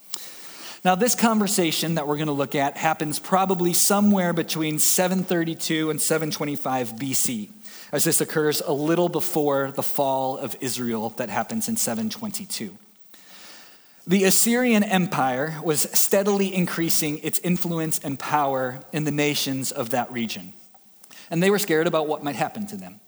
Now, 0.85 0.97
this 0.97 1.15
conversation 1.15 1.95
that 1.95 2.07
we're 2.07 2.17
going 2.17 2.27
to 2.27 2.35
look 2.35 2.55
at 2.55 2.77
happens 2.77 3.19
probably 3.19 3.73
somewhere 3.73 4.35
between 4.35 4.79
732 4.79 5.89
and 5.89 5.99
725 5.99 6.97
BC 6.97 7.49
as 7.93 8.05
this 8.05 8.21
occurs 8.21 8.61
a 8.61 8.73
little 8.73 9.09
before 9.09 9.73
the 9.73 9.83
fall 9.83 10.39
of 10.39 10.57
Israel 10.61 11.11
that 11.17 11.31
happens 11.31 11.69
in 11.69 11.77
722. 11.77 12.77
The 14.07 14.25
Assyrian 14.25 14.83
Empire 14.83 15.61
was 15.65 15.89
steadily 15.93 16.55
increasing 16.55 17.19
its 17.23 17.39
influence 17.39 17.99
and 17.99 18.19
power 18.19 18.81
in 18.93 19.05
the 19.05 19.11
nations 19.11 19.73
of 19.73 19.91
that 19.91 20.12
region. 20.12 20.53
And 21.31 21.43
they 21.43 21.49
were 21.49 21.59
scared 21.59 21.87
about 21.87 22.07
what 22.07 22.23
might 22.23 22.37
happen 22.37 22.67
to 22.67 22.76
them. 22.76 23.00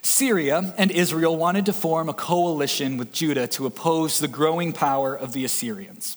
Syria 0.00 0.74
and 0.78 0.90
Israel 0.90 1.36
wanted 1.36 1.66
to 1.66 1.72
form 1.72 2.08
a 2.08 2.14
coalition 2.14 2.98
with 2.98 3.12
Judah 3.12 3.48
to 3.48 3.66
oppose 3.66 4.18
the 4.18 4.28
growing 4.28 4.72
power 4.72 5.14
of 5.14 5.32
the 5.32 5.44
Assyrians. 5.44 6.16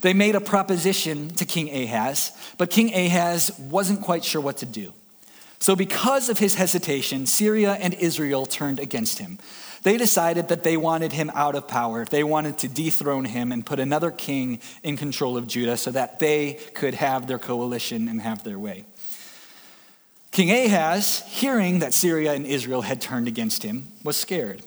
They 0.00 0.14
made 0.14 0.34
a 0.34 0.40
proposition 0.40 1.30
to 1.30 1.44
King 1.44 1.70
Ahaz, 1.70 2.32
but 2.58 2.70
King 2.70 2.94
Ahaz 2.94 3.50
wasn't 3.58 4.00
quite 4.00 4.24
sure 4.24 4.40
what 4.40 4.58
to 4.58 4.66
do. 4.66 4.92
So, 5.64 5.74
because 5.74 6.28
of 6.28 6.38
his 6.38 6.56
hesitation, 6.56 7.24
Syria 7.24 7.72
and 7.80 7.94
Israel 7.94 8.44
turned 8.44 8.78
against 8.78 9.18
him. 9.18 9.38
They 9.82 9.96
decided 9.96 10.48
that 10.48 10.62
they 10.62 10.76
wanted 10.76 11.12
him 11.12 11.32
out 11.34 11.54
of 11.54 11.66
power. 11.66 12.04
They 12.04 12.22
wanted 12.22 12.58
to 12.58 12.68
dethrone 12.68 13.24
him 13.24 13.50
and 13.50 13.64
put 13.64 13.80
another 13.80 14.10
king 14.10 14.60
in 14.82 14.98
control 14.98 15.38
of 15.38 15.46
Judah 15.46 15.78
so 15.78 15.90
that 15.92 16.18
they 16.18 16.58
could 16.74 16.92
have 16.92 17.26
their 17.26 17.38
coalition 17.38 18.08
and 18.08 18.20
have 18.20 18.44
their 18.44 18.58
way. 18.58 18.84
King 20.32 20.50
Ahaz, 20.50 21.22
hearing 21.28 21.78
that 21.78 21.94
Syria 21.94 22.34
and 22.34 22.44
Israel 22.44 22.82
had 22.82 23.00
turned 23.00 23.26
against 23.26 23.62
him, 23.62 23.88
was 24.02 24.18
scared. 24.18 24.60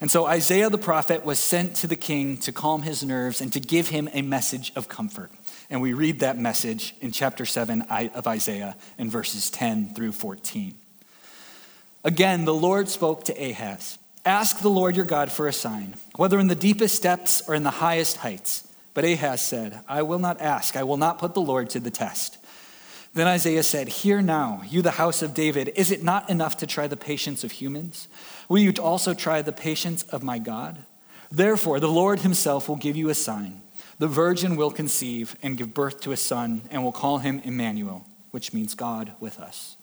And 0.00 0.10
so 0.10 0.26
Isaiah 0.26 0.70
the 0.70 0.76
prophet 0.76 1.24
was 1.24 1.38
sent 1.38 1.76
to 1.76 1.86
the 1.86 1.94
king 1.94 2.36
to 2.38 2.50
calm 2.50 2.82
his 2.82 3.04
nerves 3.04 3.40
and 3.40 3.52
to 3.52 3.60
give 3.60 3.90
him 3.90 4.08
a 4.12 4.22
message 4.22 4.72
of 4.74 4.88
comfort. 4.88 5.30
And 5.72 5.80
we 5.80 5.94
read 5.94 6.20
that 6.20 6.36
message 6.36 6.94
in 7.00 7.12
chapter 7.12 7.46
7 7.46 7.80
of 7.80 8.26
Isaiah 8.26 8.76
in 8.98 9.08
verses 9.08 9.48
10 9.48 9.94
through 9.94 10.12
14. 10.12 10.74
Again, 12.04 12.44
the 12.44 12.52
Lord 12.52 12.90
spoke 12.90 13.24
to 13.24 13.32
Ahaz 13.32 13.98
Ask 14.26 14.60
the 14.60 14.68
Lord 14.68 14.96
your 14.96 15.06
God 15.06 15.32
for 15.32 15.48
a 15.48 15.52
sign, 15.52 15.94
whether 16.16 16.38
in 16.38 16.48
the 16.48 16.54
deepest 16.54 17.02
depths 17.02 17.40
or 17.48 17.54
in 17.54 17.62
the 17.62 17.70
highest 17.70 18.18
heights. 18.18 18.68
But 18.92 19.06
Ahaz 19.06 19.40
said, 19.40 19.80
I 19.88 20.02
will 20.02 20.18
not 20.18 20.42
ask, 20.42 20.76
I 20.76 20.82
will 20.82 20.98
not 20.98 21.18
put 21.18 21.32
the 21.32 21.40
Lord 21.40 21.70
to 21.70 21.80
the 21.80 21.90
test. 21.90 22.36
Then 23.14 23.26
Isaiah 23.26 23.62
said, 23.62 23.88
Hear 23.88 24.20
now, 24.20 24.60
you 24.68 24.82
the 24.82 24.90
house 24.90 25.22
of 25.22 25.32
David, 25.32 25.72
is 25.74 25.90
it 25.90 26.02
not 26.02 26.28
enough 26.28 26.58
to 26.58 26.66
try 26.66 26.86
the 26.86 26.98
patience 26.98 27.44
of 27.44 27.52
humans? 27.52 28.08
Will 28.46 28.58
you 28.58 28.74
also 28.78 29.14
try 29.14 29.40
the 29.40 29.52
patience 29.52 30.02
of 30.02 30.22
my 30.22 30.38
God? 30.38 30.84
Therefore, 31.30 31.80
the 31.80 31.88
Lord 31.88 32.20
himself 32.20 32.68
will 32.68 32.76
give 32.76 32.94
you 32.94 33.08
a 33.08 33.14
sign. 33.14 33.62
The 34.02 34.08
virgin 34.08 34.56
will 34.56 34.72
conceive 34.72 35.36
and 35.44 35.56
give 35.56 35.74
birth 35.74 36.00
to 36.00 36.10
a 36.10 36.16
son, 36.16 36.62
and 36.72 36.82
will 36.82 36.90
call 36.90 37.18
him 37.18 37.40
Emmanuel, 37.44 38.04
which 38.32 38.52
means 38.52 38.74
God 38.74 39.12
with 39.20 39.38
us. 39.38 39.76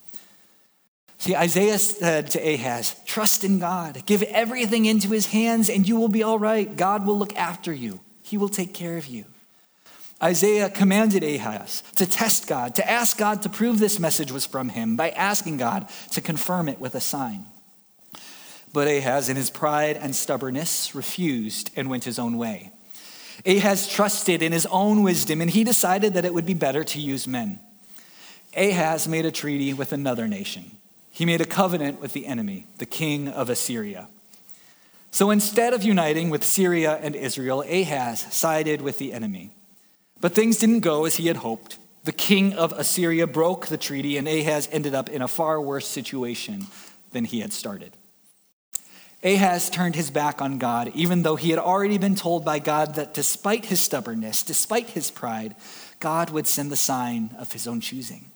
See, 1.19 1.37
Isaiah 1.37 1.79
said 1.79 2.29
to 2.31 2.39
Ahaz, 2.39 2.97
Trust 3.05 3.45
in 3.45 3.59
God, 3.59 4.05
give 4.05 4.21
everything 4.23 4.83
into 4.83 5.07
his 5.07 5.27
hands, 5.27 5.69
and 5.69 5.87
you 5.87 5.95
will 5.95 6.09
be 6.09 6.21
all 6.21 6.37
right. 6.37 6.75
God 6.75 7.05
will 7.05 7.17
look 7.17 7.33
after 7.37 7.71
you, 7.71 8.01
he 8.21 8.37
will 8.37 8.49
take 8.49 8.73
care 8.73 8.97
of 8.97 9.05
you. 9.05 9.23
Isaiah 10.21 10.69
commanded 10.69 11.23
Ahaz 11.23 11.81
to 11.95 12.05
test 12.05 12.45
God, 12.45 12.75
to 12.75 12.91
ask 12.91 13.17
God 13.17 13.43
to 13.43 13.49
prove 13.49 13.79
this 13.79 14.01
message 14.01 14.33
was 14.33 14.45
from 14.45 14.67
him 14.67 14.97
by 14.97 15.11
asking 15.11 15.55
God 15.55 15.87
to 16.11 16.19
confirm 16.19 16.67
it 16.67 16.81
with 16.81 16.93
a 16.93 16.99
sign. 16.99 17.45
But 18.73 18.89
Ahaz, 18.89 19.29
in 19.29 19.37
his 19.37 19.49
pride 19.49 19.95
and 19.95 20.13
stubbornness, 20.13 20.93
refused 20.93 21.71
and 21.77 21.89
went 21.89 22.03
his 22.03 22.19
own 22.19 22.37
way. 22.37 22.73
Ahaz 23.45 23.87
trusted 23.87 24.41
in 24.41 24.51
his 24.51 24.65
own 24.67 25.03
wisdom, 25.03 25.41
and 25.41 25.49
he 25.49 25.63
decided 25.63 26.13
that 26.13 26.25
it 26.25 26.33
would 26.33 26.45
be 26.45 26.53
better 26.53 26.83
to 26.83 26.99
use 26.99 27.27
men. 27.27 27.59
Ahaz 28.55 29.07
made 29.07 29.25
a 29.25 29.31
treaty 29.31 29.73
with 29.73 29.93
another 29.93 30.27
nation. 30.27 30.71
He 31.11 31.25
made 31.25 31.41
a 31.41 31.45
covenant 31.45 32.01
with 32.01 32.13
the 32.13 32.25
enemy, 32.25 32.67
the 32.77 32.85
king 32.85 33.27
of 33.27 33.49
Assyria. 33.49 34.07
So 35.11 35.31
instead 35.31 35.73
of 35.73 35.83
uniting 35.83 36.29
with 36.29 36.43
Syria 36.43 36.99
and 37.01 37.15
Israel, 37.15 37.61
Ahaz 37.61 38.21
sided 38.33 38.81
with 38.81 38.99
the 38.99 39.13
enemy. 39.13 39.51
But 40.21 40.33
things 40.33 40.57
didn't 40.57 40.81
go 40.81 41.05
as 41.05 41.15
he 41.15 41.27
had 41.27 41.37
hoped. 41.37 41.77
The 42.03 42.11
king 42.11 42.53
of 42.53 42.71
Assyria 42.73 43.27
broke 43.27 43.67
the 43.67 43.77
treaty, 43.77 44.17
and 44.17 44.27
Ahaz 44.27 44.69
ended 44.71 44.93
up 44.93 45.09
in 45.09 45.21
a 45.21 45.27
far 45.27 45.61
worse 45.61 45.87
situation 45.87 46.67
than 47.11 47.25
he 47.25 47.39
had 47.39 47.53
started. 47.53 47.95
Ahaz 49.21 49.69
turned 49.69 49.95
his 49.95 50.11
back 50.11 50.41
on 50.41 50.59
God, 50.59 50.91
even 50.95 51.23
though 51.23 51.35
he 51.35 51.49
had 51.49 51.59
already 51.59 51.97
been 51.97 52.15
told 52.15 52.45
by 52.45 52.59
God 52.59 52.95
that 52.95 53.13
despite 53.13 53.65
his 53.65 53.81
stubbornness, 53.81 54.43
despite 54.43 54.91
his 54.91 55.11
pride, 55.11 55.55
God 55.99 56.29
would 56.29 56.47
send 56.47 56.71
the 56.71 56.77
sign 56.77 57.35
of 57.37 57.51
his 57.51 57.67
own 57.67 57.81
choosing. 57.81 58.31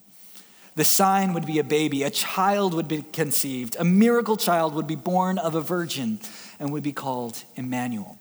The 0.76 0.84
sign 0.84 1.32
would 1.32 1.46
be 1.46 1.58
a 1.58 1.64
baby, 1.64 2.02
a 2.02 2.10
child 2.10 2.74
would 2.74 2.88
be 2.88 3.02
conceived, 3.12 3.76
a 3.78 3.84
miracle 3.84 4.36
child 4.36 4.74
would 4.74 4.86
be 4.86 4.96
born 4.96 5.38
of 5.38 5.54
a 5.54 5.60
virgin 5.60 6.18
and 6.58 6.70
would 6.72 6.82
be 6.82 6.92
called 6.92 7.42
Emmanuel. 7.54 8.18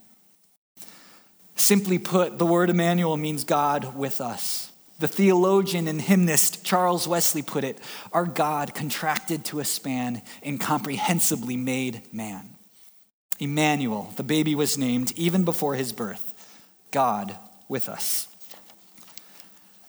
Simply 1.55 1.97
put, 1.97 2.39
the 2.39 2.45
word 2.45 2.69
Emmanuel 2.69 3.17
means 3.17 3.43
God 3.43 3.95
with 3.95 4.21
us. 4.21 4.71
The 4.99 5.07
theologian 5.07 5.87
and 5.87 5.99
hymnist 5.99 6.63
Charles 6.63 7.07
Wesley 7.07 7.41
put 7.41 7.63
it 7.63 7.79
our 8.13 8.25
God 8.25 8.73
contracted 8.73 9.43
to 9.45 9.59
a 9.59 9.65
span, 9.65 10.21
incomprehensibly 10.41 11.57
made 11.57 12.01
man. 12.13 12.52
Emmanuel, 13.43 14.13
the 14.15 14.23
baby 14.23 14.55
was 14.55 14.77
named 14.77 15.11
even 15.15 15.43
before 15.43 15.75
his 15.75 15.93
birth. 15.93 16.29
God 16.91 17.37
with 17.67 17.89
us. 17.89 18.27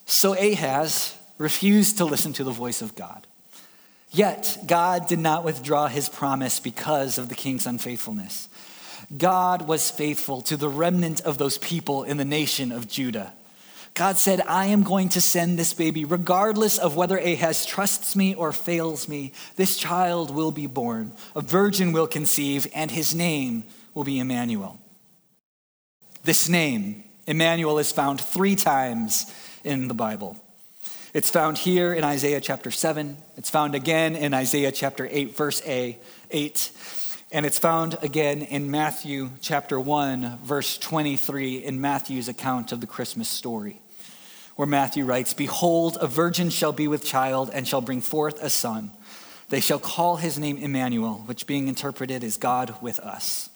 So 0.06 0.34
Ahaz 0.34 1.14
refused 1.38 1.98
to 1.98 2.04
listen 2.04 2.32
to 2.34 2.44
the 2.44 2.50
voice 2.50 2.82
of 2.82 2.94
God. 2.94 3.26
Yet, 4.10 4.58
God 4.66 5.08
did 5.08 5.18
not 5.18 5.44
withdraw 5.44 5.88
his 5.88 6.08
promise 6.08 6.60
because 6.60 7.18
of 7.18 7.28
the 7.28 7.34
king's 7.34 7.66
unfaithfulness. 7.66 8.48
God 9.16 9.66
was 9.66 9.90
faithful 9.90 10.40
to 10.42 10.56
the 10.56 10.68
remnant 10.68 11.20
of 11.22 11.36
those 11.36 11.58
people 11.58 12.04
in 12.04 12.16
the 12.16 12.24
nation 12.24 12.70
of 12.70 12.88
Judah. 12.88 13.32
God 13.94 14.16
said, 14.16 14.40
I 14.40 14.66
am 14.66 14.82
going 14.82 15.10
to 15.10 15.20
send 15.20 15.56
this 15.56 15.72
baby, 15.72 16.04
regardless 16.04 16.78
of 16.78 16.96
whether 16.96 17.16
Ahaz 17.16 17.64
trusts 17.64 18.16
me 18.16 18.34
or 18.34 18.52
fails 18.52 19.08
me. 19.08 19.32
This 19.54 19.76
child 19.76 20.32
will 20.32 20.50
be 20.50 20.66
born, 20.66 21.12
a 21.36 21.40
virgin 21.40 21.92
will 21.92 22.08
conceive, 22.08 22.66
and 22.74 22.90
his 22.90 23.14
name 23.14 23.62
will 23.94 24.02
be 24.02 24.18
Emmanuel. 24.18 24.80
This 26.24 26.48
name, 26.48 27.04
Emmanuel, 27.28 27.78
is 27.78 27.92
found 27.92 28.20
three 28.20 28.56
times 28.56 29.32
in 29.62 29.86
the 29.86 29.94
Bible. 29.94 30.36
It's 31.12 31.30
found 31.30 31.58
here 31.58 31.94
in 31.94 32.02
Isaiah 32.02 32.40
chapter 32.40 32.72
7. 32.72 33.16
It's 33.36 33.50
found 33.50 33.76
again 33.76 34.16
in 34.16 34.34
Isaiah 34.34 34.72
chapter 34.72 35.06
8, 35.08 35.36
verse 35.36 35.62
A, 35.66 35.96
8. 36.32 36.72
And 37.30 37.46
it's 37.46 37.58
found 37.58 37.96
again 38.02 38.42
in 38.42 38.70
Matthew 38.70 39.30
chapter 39.40 39.78
1, 39.78 40.38
verse 40.42 40.78
23, 40.78 41.64
in 41.64 41.80
Matthew's 41.80 42.28
account 42.28 42.72
of 42.72 42.80
the 42.80 42.86
Christmas 42.86 43.28
story, 43.28 43.80
where 44.56 44.66
Matthew 44.66 45.04
writes 45.04 45.34
Behold, 45.34 45.98
a 46.00 46.06
virgin 46.06 46.50
shall 46.50 46.72
be 46.72 46.88
with 46.88 47.04
child 47.04 47.50
and 47.52 47.66
shall 47.66 47.80
bring 47.80 48.00
forth 48.00 48.42
a 48.42 48.50
son. 48.50 48.90
They 49.48 49.60
shall 49.60 49.78
call 49.78 50.16
his 50.16 50.38
name 50.38 50.56
Emmanuel, 50.56 51.22
which 51.26 51.46
being 51.46 51.68
interpreted 51.68 52.24
is 52.24 52.36
God 52.36 52.74
with 52.80 52.98
us. 53.00 53.50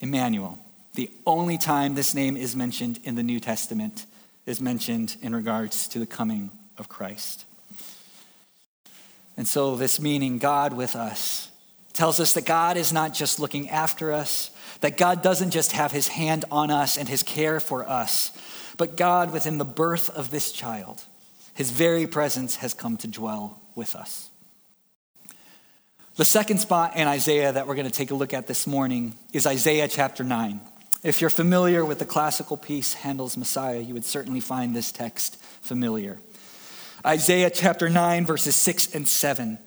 Emmanuel, 0.00 0.58
the 0.94 1.10
only 1.26 1.58
time 1.58 1.94
this 1.94 2.14
name 2.14 2.36
is 2.36 2.54
mentioned 2.54 3.00
in 3.04 3.14
the 3.14 3.22
New 3.22 3.40
Testament 3.40 4.06
is 4.46 4.60
mentioned 4.60 5.16
in 5.22 5.34
regards 5.34 5.88
to 5.88 5.98
the 5.98 6.06
coming 6.06 6.50
of 6.78 6.88
Christ. 6.88 7.44
And 9.36 9.46
so, 9.46 9.76
this 9.76 10.00
meaning, 10.00 10.38
God 10.38 10.72
with 10.72 10.96
us, 10.96 11.50
tells 11.92 12.20
us 12.20 12.34
that 12.34 12.44
God 12.44 12.76
is 12.76 12.92
not 12.92 13.14
just 13.14 13.38
looking 13.38 13.68
after 13.68 14.12
us, 14.12 14.50
that 14.80 14.96
God 14.96 15.22
doesn't 15.22 15.50
just 15.50 15.72
have 15.72 15.92
his 15.92 16.08
hand 16.08 16.44
on 16.50 16.70
us 16.70 16.96
and 16.96 17.08
his 17.08 17.22
care 17.22 17.60
for 17.60 17.88
us, 17.88 18.32
but 18.78 18.96
God, 18.96 19.32
within 19.32 19.58
the 19.58 19.64
birth 19.64 20.08
of 20.08 20.30
this 20.30 20.52
child, 20.52 21.02
his 21.52 21.70
very 21.70 22.06
presence 22.06 22.56
has 22.56 22.72
come 22.72 22.96
to 22.98 23.08
dwell 23.08 23.60
with 23.74 23.94
us. 23.94 24.30
The 26.16 26.24
second 26.24 26.58
spot 26.58 26.96
in 26.96 27.06
Isaiah 27.06 27.52
that 27.52 27.66
we're 27.66 27.74
going 27.74 27.86
to 27.86 27.92
take 27.92 28.10
a 28.10 28.14
look 28.14 28.32
at 28.32 28.46
this 28.46 28.66
morning 28.66 29.14
is 29.32 29.46
Isaiah 29.46 29.88
chapter 29.88 30.24
9. 30.24 30.60
If 31.04 31.20
you're 31.20 31.30
familiar 31.30 31.84
with 31.84 31.98
the 31.98 32.04
classical 32.04 32.56
piece, 32.56 32.94
Handel's 32.94 33.36
Messiah, 33.36 33.80
you 33.80 33.94
would 33.94 34.04
certainly 34.04 34.40
find 34.40 34.74
this 34.74 34.90
text 34.90 35.36
familiar. 35.60 36.18
Isaiah 37.06 37.50
chapter 37.50 37.88
9, 37.88 38.26
verses 38.26 38.56
6 38.56 38.94
and 38.94 39.06
7. 39.06 39.58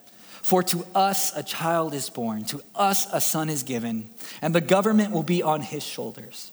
For 0.42 0.62
to 0.64 0.84
us 0.94 1.34
a 1.36 1.42
child 1.42 1.94
is 1.94 2.10
born, 2.10 2.44
to 2.46 2.60
us 2.74 3.06
a 3.12 3.20
son 3.20 3.48
is 3.48 3.62
given, 3.62 4.10
and 4.42 4.54
the 4.54 4.60
government 4.60 5.12
will 5.12 5.22
be 5.22 5.42
on 5.42 5.62
his 5.62 5.82
shoulders. 5.82 6.52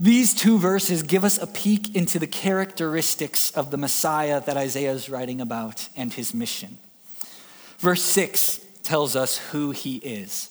These 0.00 0.34
two 0.34 0.58
verses 0.58 1.02
give 1.02 1.24
us 1.24 1.38
a 1.38 1.46
peek 1.46 1.94
into 1.94 2.18
the 2.18 2.26
characteristics 2.26 3.50
of 3.52 3.70
the 3.70 3.76
Messiah 3.76 4.40
that 4.40 4.56
Isaiah 4.56 4.92
is 4.92 5.08
writing 5.08 5.40
about 5.40 5.88
and 5.96 6.12
his 6.12 6.34
mission. 6.34 6.78
Verse 7.78 8.02
6 8.02 8.60
tells 8.82 9.14
us 9.16 9.38
who 9.38 9.70
he 9.70 9.96
is. 9.96 10.50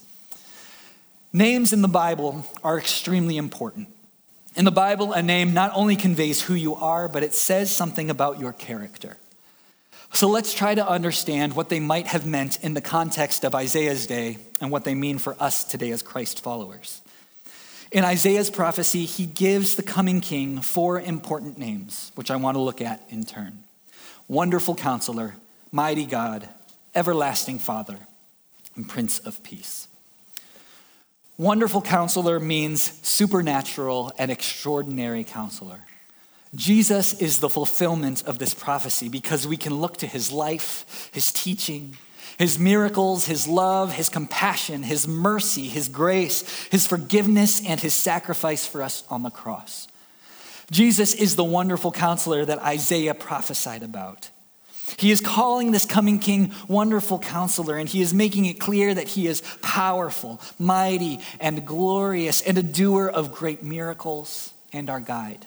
Names 1.33 1.73
in 1.73 1.81
the 1.81 1.87
Bible 1.87 2.45
are 2.63 2.77
extremely 2.77 3.37
important. 3.37 3.87
In 4.55 4.65
the 4.65 4.71
Bible, 4.71 5.13
a 5.13 5.23
name 5.23 5.53
not 5.53 5.71
only 5.73 5.95
conveys 5.95 6.41
who 6.41 6.53
you 6.53 6.75
are, 6.75 7.07
but 7.07 7.23
it 7.23 7.33
says 7.33 7.73
something 7.73 8.09
about 8.09 8.39
your 8.39 8.51
character. 8.51 9.17
So 10.13 10.27
let's 10.27 10.53
try 10.53 10.75
to 10.75 10.85
understand 10.85 11.55
what 11.55 11.69
they 11.69 11.79
might 11.79 12.07
have 12.07 12.25
meant 12.25 12.61
in 12.61 12.73
the 12.73 12.81
context 12.81 13.45
of 13.45 13.55
Isaiah's 13.55 14.05
day 14.05 14.39
and 14.59 14.69
what 14.69 14.83
they 14.83 14.93
mean 14.93 15.19
for 15.19 15.37
us 15.39 15.63
today 15.63 15.91
as 15.91 16.01
Christ 16.01 16.43
followers. 16.43 17.01
In 17.91 18.05
Isaiah's 18.05 18.49
prophecy, 18.49 19.03
he 19.03 19.25
gives 19.25 19.75
the 19.75 19.83
coming 19.83 20.21
king 20.21 20.61
four 20.61 21.01
important 21.01 21.57
names, 21.57 22.13
which 22.15 22.31
I 22.31 22.37
want 22.37 22.55
to 22.55 22.61
look 22.61 22.81
at 22.81 23.03
in 23.09 23.25
turn 23.25 23.63
Wonderful 24.29 24.75
Counselor, 24.75 25.35
Mighty 25.73 26.05
God, 26.05 26.47
Everlasting 26.95 27.59
Father, 27.59 27.97
and 28.75 28.87
Prince 28.87 29.19
of 29.19 29.43
Peace. 29.43 29.89
Wonderful 31.37 31.81
Counselor 31.81 32.39
means 32.39 32.97
supernatural 33.05 34.13
and 34.17 34.31
extraordinary 34.31 35.25
counselor. 35.25 35.81
Jesus 36.55 37.13
is 37.13 37.39
the 37.39 37.49
fulfillment 37.49 38.23
of 38.23 38.39
this 38.39 38.53
prophecy 38.53 39.09
because 39.09 39.47
we 39.47 39.57
can 39.57 39.81
look 39.81 39.97
to 39.97 40.07
his 40.07 40.31
life, 40.31 41.09
his 41.13 41.31
teaching, 41.33 41.97
his 42.41 42.57
miracles, 42.57 43.27
his 43.27 43.47
love, 43.47 43.93
his 43.93 44.09
compassion, 44.09 44.81
his 44.81 45.07
mercy, 45.07 45.67
his 45.67 45.87
grace, 45.87 46.41
his 46.71 46.87
forgiveness, 46.87 47.63
and 47.63 47.79
his 47.79 47.93
sacrifice 47.93 48.65
for 48.65 48.81
us 48.81 49.03
on 49.11 49.21
the 49.21 49.29
cross. 49.29 49.87
Jesus 50.71 51.13
is 51.13 51.35
the 51.35 51.43
wonderful 51.43 51.91
counselor 51.91 52.43
that 52.43 52.57
Isaiah 52.57 53.13
prophesied 53.13 53.83
about. 53.83 54.31
He 54.97 55.11
is 55.11 55.21
calling 55.21 55.69
this 55.69 55.85
coming 55.85 56.17
king 56.17 56.51
wonderful 56.67 57.19
counselor, 57.19 57.77
and 57.77 57.87
he 57.87 58.01
is 58.01 58.11
making 58.11 58.45
it 58.45 58.59
clear 58.59 58.91
that 58.91 59.09
he 59.09 59.27
is 59.27 59.43
powerful, 59.61 60.41
mighty, 60.57 61.19
and 61.39 61.63
glorious, 61.63 62.41
and 62.41 62.57
a 62.57 62.63
doer 62.63 63.07
of 63.07 63.35
great 63.35 63.61
miracles, 63.61 64.51
and 64.73 64.89
our 64.89 64.99
guide. 64.99 65.45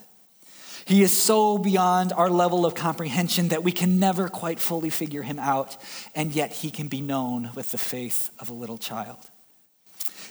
He 0.87 1.03
is 1.03 1.13
so 1.13 1.57
beyond 1.57 2.13
our 2.13 2.29
level 2.29 2.67
of 2.67 2.75
comprehension 2.75 3.49
that 3.49 3.65
we 3.65 3.73
can 3.73 3.99
never 3.99 4.29
quite 4.29 4.61
fully 4.61 4.91
figure 4.91 5.23
him 5.23 5.39
out, 5.39 5.77
and 6.15 6.35
yet 6.35 6.53
he 6.53 6.71
can 6.71 6.89
be 6.89 7.01
known 7.01 7.51
with 7.55 7.71
the 7.71 7.79
faith 7.79 8.31
of 8.39 8.51
a 8.51 8.55
little 8.55 8.77
child. 8.77 9.19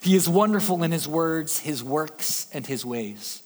He 0.02 0.16
is 0.16 0.30
wonderful 0.30 0.84
in 0.84 0.92
his 0.92 1.08
words, 1.08 1.60
his 1.60 1.84
works, 1.84 2.48
and 2.54 2.68
his 2.68 2.86
ways. 2.86 3.42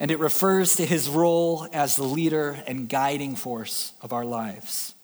And 0.00 0.10
it 0.10 0.18
refers 0.18 0.76
to 0.76 0.86
his 0.86 1.08
role 1.08 1.68
as 1.72 1.94
the 1.94 2.04
leader 2.04 2.58
and 2.66 2.88
guiding 2.88 3.36
force 3.36 3.92
of 4.00 4.12
our 4.12 4.24
lives. 4.24 4.94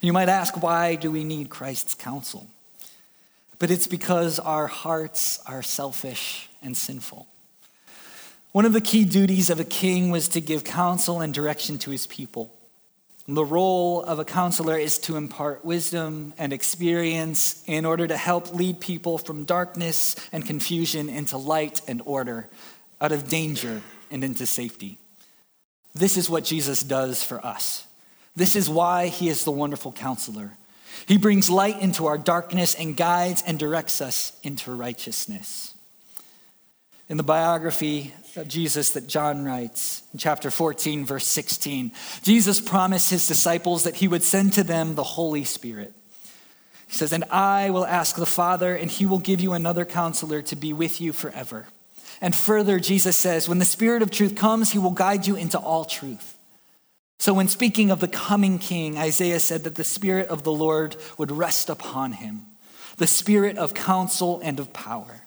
You 0.00 0.12
might 0.12 0.28
ask, 0.28 0.60
why 0.60 0.96
do 0.96 1.10
we 1.10 1.24
need 1.24 1.48
Christ's 1.48 1.94
counsel? 1.94 2.48
But 3.58 3.70
it's 3.70 3.86
because 3.86 4.38
our 4.38 4.66
hearts 4.66 5.40
are 5.46 5.62
selfish 5.62 6.50
and 6.60 6.76
sinful. 6.76 7.28
One 8.54 8.66
of 8.66 8.72
the 8.72 8.80
key 8.80 9.04
duties 9.04 9.50
of 9.50 9.58
a 9.58 9.64
king 9.64 10.12
was 10.12 10.28
to 10.28 10.40
give 10.40 10.62
counsel 10.62 11.20
and 11.20 11.34
direction 11.34 11.76
to 11.78 11.90
his 11.90 12.06
people. 12.06 12.54
The 13.26 13.44
role 13.44 14.00
of 14.04 14.20
a 14.20 14.24
counselor 14.24 14.78
is 14.78 14.96
to 14.98 15.16
impart 15.16 15.64
wisdom 15.64 16.32
and 16.38 16.52
experience 16.52 17.64
in 17.66 17.84
order 17.84 18.06
to 18.06 18.16
help 18.16 18.54
lead 18.54 18.78
people 18.78 19.18
from 19.18 19.42
darkness 19.42 20.14
and 20.30 20.46
confusion 20.46 21.08
into 21.08 21.36
light 21.36 21.80
and 21.88 22.00
order, 22.04 22.48
out 23.00 23.10
of 23.10 23.28
danger 23.28 23.82
and 24.08 24.22
into 24.22 24.46
safety. 24.46 24.98
This 25.92 26.16
is 26.16 26.30
what 26.30 26.44
Jesus 26.44 26.84
does 26.84 27.24
for 27.24 27.44
us. 27.44 27.88
This 28.36 28.54
is 28.54 28.70
why 28.70 29.08
he 29.08 29.28
is 29.28 29.42
the 29.42 29.50
wonderful 29.50 29.90
counselor. 29.90 30.52
He 31.06 31.18
brings 31.18 31.50
light 31.50 31.80
into 31.80 32.06
our 32.06 32.18
darkness 32.18 32.76
and 32.76 32.96
guides 32.96 33.42
and 33.44 33.58
directs 33.58 34.00
us 34.00 34.38
into 34.44 34.72
righteousness. 34.72 35.73
In 37.08 37.18
the 37.18 37.22
biography 37.22 38.14
of 38.36 38.48
Jesus 38.48 38.90
that 38.90 39.06
John 39.06 39.44
writes 39.44 40.02
in 40.12 40.18
chapter 40.18 40.50
14, 40.50 41.04
verse 41.04 41.26
16. 41.26 41.92
Jesus 42.22 42.60
promised 42.60 43.10
his 43.10 43.28
disciples 43.28 43.84
that 43.84 43.96
he 43.96 44.08
would 44.08 44.22
send 44.22 44.54
to 44.54 44.64
them 44.64 44.94
the 44.94 45.02
Holy 45.02 45.44
Spirit. 45.44 45.92
He 46.86 46.94
says, 46.94 47.12
And 47.12 47.24
I 47.24 47.68
will 47.70 47.84
ask 47.84 48.16
the 48.16 48.24
Father, 48.24 48.74
and 48.74 48.90
he 48.90 49.04
will 49.04 49.18
give 49.18 49.40
you 49.40 49.52
another 49.52 49.84
counselor 49.84 50.40
to 50.42 50.56
be 50.56 50.72
with 50.72 51.00
you 51.00 51.12
forever. 51.12 51.66
And 52.22 52.34
further, 52.34 52.80
Jesus 52.80 53.16
says, 53.16 53.48
When 53.48 53.58
the 53.58 53.64
Spirit 53.66 54.00
of 54.00 54.10
truth 54.10 54.34
comes, 54.34 54.72
he 54.72 54.78
will 54.78 54.90
guide 54.90 55.26
you 55.26 55.36
into 55.36 55.58
all 55.58 55.84
truth. 55.84 56.38
So, 57.18 57.34
when 57.34 57.48
speaking 57.48 57.90
of 57.90 58.00
the 58.00 58.08
coming 58.08 58.58
king, 58.58 58.96
Isaiah 58.96 59.40
said 59.40 59.64
that 59.64 59.74
the 59.74 59.84
Spirit 59.84 60.28
of 60.28 60.42
the 60.42 60.52
Lord 60.52 60.96
would 61.18 61.30
rest 61.30 61.68
upon 61.68 62.12
him, 62.12 62.46
the 62.96 63.06
Spirit 63.06 63.58
of 63.58 63.74
counsel 63.74 64.40
and 64.42 64.58
of 64.58 64.72
power 64.72 65.23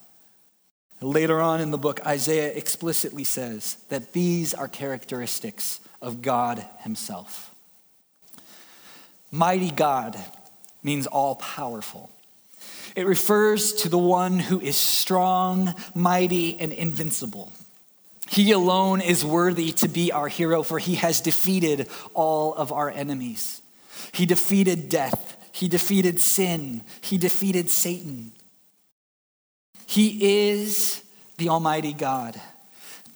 Later 1.00 1.40
on 1.40 1.62
in 1.62 1.72
the 1.72 1.78
book, 1.78 2.06
Isaiah 2.06 2.52
explicitly 2.54 3.24
says 3.24 3.78
that 3.90 4.14
these 4.14 4.54
are 4.54 4.68
characteristics 4.68 5.80
of 6.02 6.22
God 6.22 6.66
Himself. 6.80 7.54
Mighty 9.32 9.72
God 9.72 10.18
means 10.82 11.06
all 11.06 11.36
powerful. 11.36 12.10
It 12.96 13.06
refers 13.06 13.74
to 13.74 13.90
the 13.90 13.98
one 13.98 14.40
who 14.40 14.60
is 14.60 14.76
strong, 14.76 15.76
mighty, 15.94 16.60
and 16.60 16.72
invincible. 16.72 17.52
He 18.28 18.52
alone 18.52 19.02
is 19.02 19.24
worthy 19.24 19.72
to 19.74 19.88
be 19.88 20.12
our 20.12 20.28
hero, 20.28 20.64
for 20.64 20.80
he 20.80 20.96
has 20.96 21.22
defeated 21.22 21.90
all 22.14 22.54
of 22.54 22.72
our 22.72 22.90
enemies. 22.90 23.62
He 24.14 24.26
defeated 24.26 24.90
death, 24.90 25.36
he 25.52 25.68
defeated 25.68 26.20
sin, 26.20 26.84
he 27.02 27.18
defeated 27.18 27.70
Satan. 27.70 28.32
He 29.88 30.50
is 30.50 31.02
the 31.38 31.50
Almighty 31.50 31.94
God. 31.94 32.40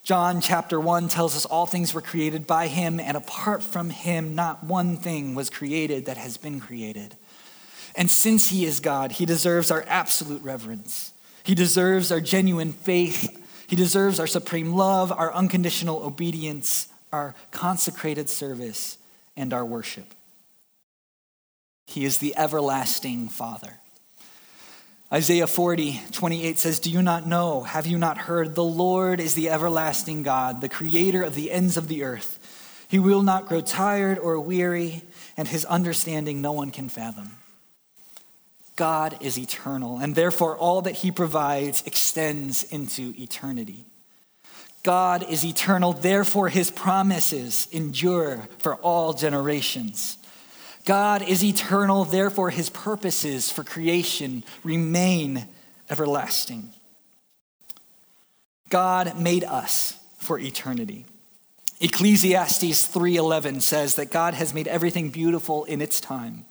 John 0.04 0.42
chapter 0.42 0.80
1 0.80 1.10
tells 1.10 1.36
us 1.36 1.46
all 1.46 1.66
things 1.66 1.94
were 1.94 2.02
created 2.02 2.48
by 2.48 2.68
him, 2.68 3.00
and 3.00 3.16
apart 3.16 3.62
from 3.62 3.90
him, 3.90 4.34
not 4.34 4.64
one 4.64 4.98
thing 4.98 5.36
was 5.36 5.50
created 5.50 6.06
that 6.06 6.18
has 6.18 6.38
been 6.38 6.60
created. 6.60 7.16
And 7.94 8.10
since 8.10 8.48
he 8.50 8.66
is 8.66 8.80
God, 8.80 9.12
he 9.12 9.26
deserves 9.26 9.70
our 9.70 9.84
absolute 9.88 10.42
reverence. 10.42 11.12
He 11.44 11.54
deserves 11.56 12.10
our 12.12 12.22
genuine 12.22 12.72
faith. 12.72 13.38
He 13.68 13.76
deserves 13.76 14.18
our 14.20 14.26
supreme 14.26 14.74
love, 14.74 15.12
our 15.12 15.34
unconditional 15.34 16.02
obedience, 16.04 16.88
our 17.12 17.36
consecrated 17.52 18.30
service, 18.30 18.98
and 19.36 19.54
our 19.54 19.66
worship. 19.66 20.16
He 21.86 22.06
is 22.06 22.20
the 22.20 22.34
everlasting 22.38 23.28
Father. 23.28 23.81
Isaiah 25.14 25.48
40, 25.48 26.00
28 26.14 26.58
says, 26.58 26.80
Do 26.80 26.90
you 26.90 27.02
not 27.02 27.28
know? 27.28 27.64
Have 27.64 27.86
you 27.86 27.98
not 27.98 28.18
heard? 28.18 28.56
The 28.56 28.64
Lord 28.64 29.20
is 29.20 29.34
the 29.34 29.50
everlasting 29.50 30.24
God, 30.24 30.62
the 30.62 30.70
creator 30.70 31.22
of 31.22 31.36
the 31.36 31.52
ends 31.52 31.76
of 31.76 31.90
the 31.90 32.04
earth. 32.04 32.38
He 32.88 32.98
will 32.98 33.22
not 33.22 33.46
grow 33.46 33.60
tired 33.60 34.18
or 34.18 34.40
weary, 34.40 35.04
and 35.36 35.50
his 35.50 35.66
understanding 35.66 36.42
no 36.42 36.54
one 36.54 36.72
can 36.72 36.88
fathom. 36.88 37.32
God 38.78 39.18
is 39.20 39.38
eternal, 39.38 39.98
and 39.98 40.16
therefore 40.16 40.58
all 40.58 40.82
that 40.84 40.96
he 40.96 41.12
provides 41.12 41.84
extends 41.86 42.64
into 42.64 43.14
eternity. 43.18 43.86
God 44.84 45.30
is 45.30 45.46
eternal, 45.46 45.92
therefore 45.92 46.48
his 46.48 46.72
promises 46.72 47.68
endure 47.74 48.48
for 48.60 48.76
all 48.76 49.14
generations. 49.14 50.18
God 50.86 51.22
is 51.22 51.44
eternal, 51.44 52.06
therefore, 52.06 52.50
his 52.50 52.70
purposes 52.70 53.52
for 53.52 53.64
creation 53.64 54.44
remain 54.64 55.48
everlasting. 55.90 56.72
God 58.70 59.20
made 59.20 59.44
us 59.44 59.94
for 60.18 60.40
eternity. 60.40 61.06
Ecclesiastes 61.80 62.86
3:11 62.86 63.60
says 63.60 63.96
that 63.96 64.12
God 64.12 64.34
has 64.34 64.54
made 64.54 64.68
everything 64.68 65.10
beautiful 65.10 65.66
in 65.66 65.82
its 65.82 66.00
time. 66.00 66.46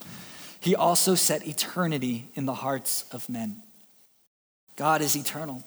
He 0.60 0.76
also 0.76 1.14
set 1.14 1.46
eternity 1.46 2.28
in 2.34 2.46
the 2.46 2.56
hearts 2.56 3.04
of 3.10 3.28
men. 3.28 3.62
God 4.76 5.00
is 5.00 5.16
eternal. 5.16 5.64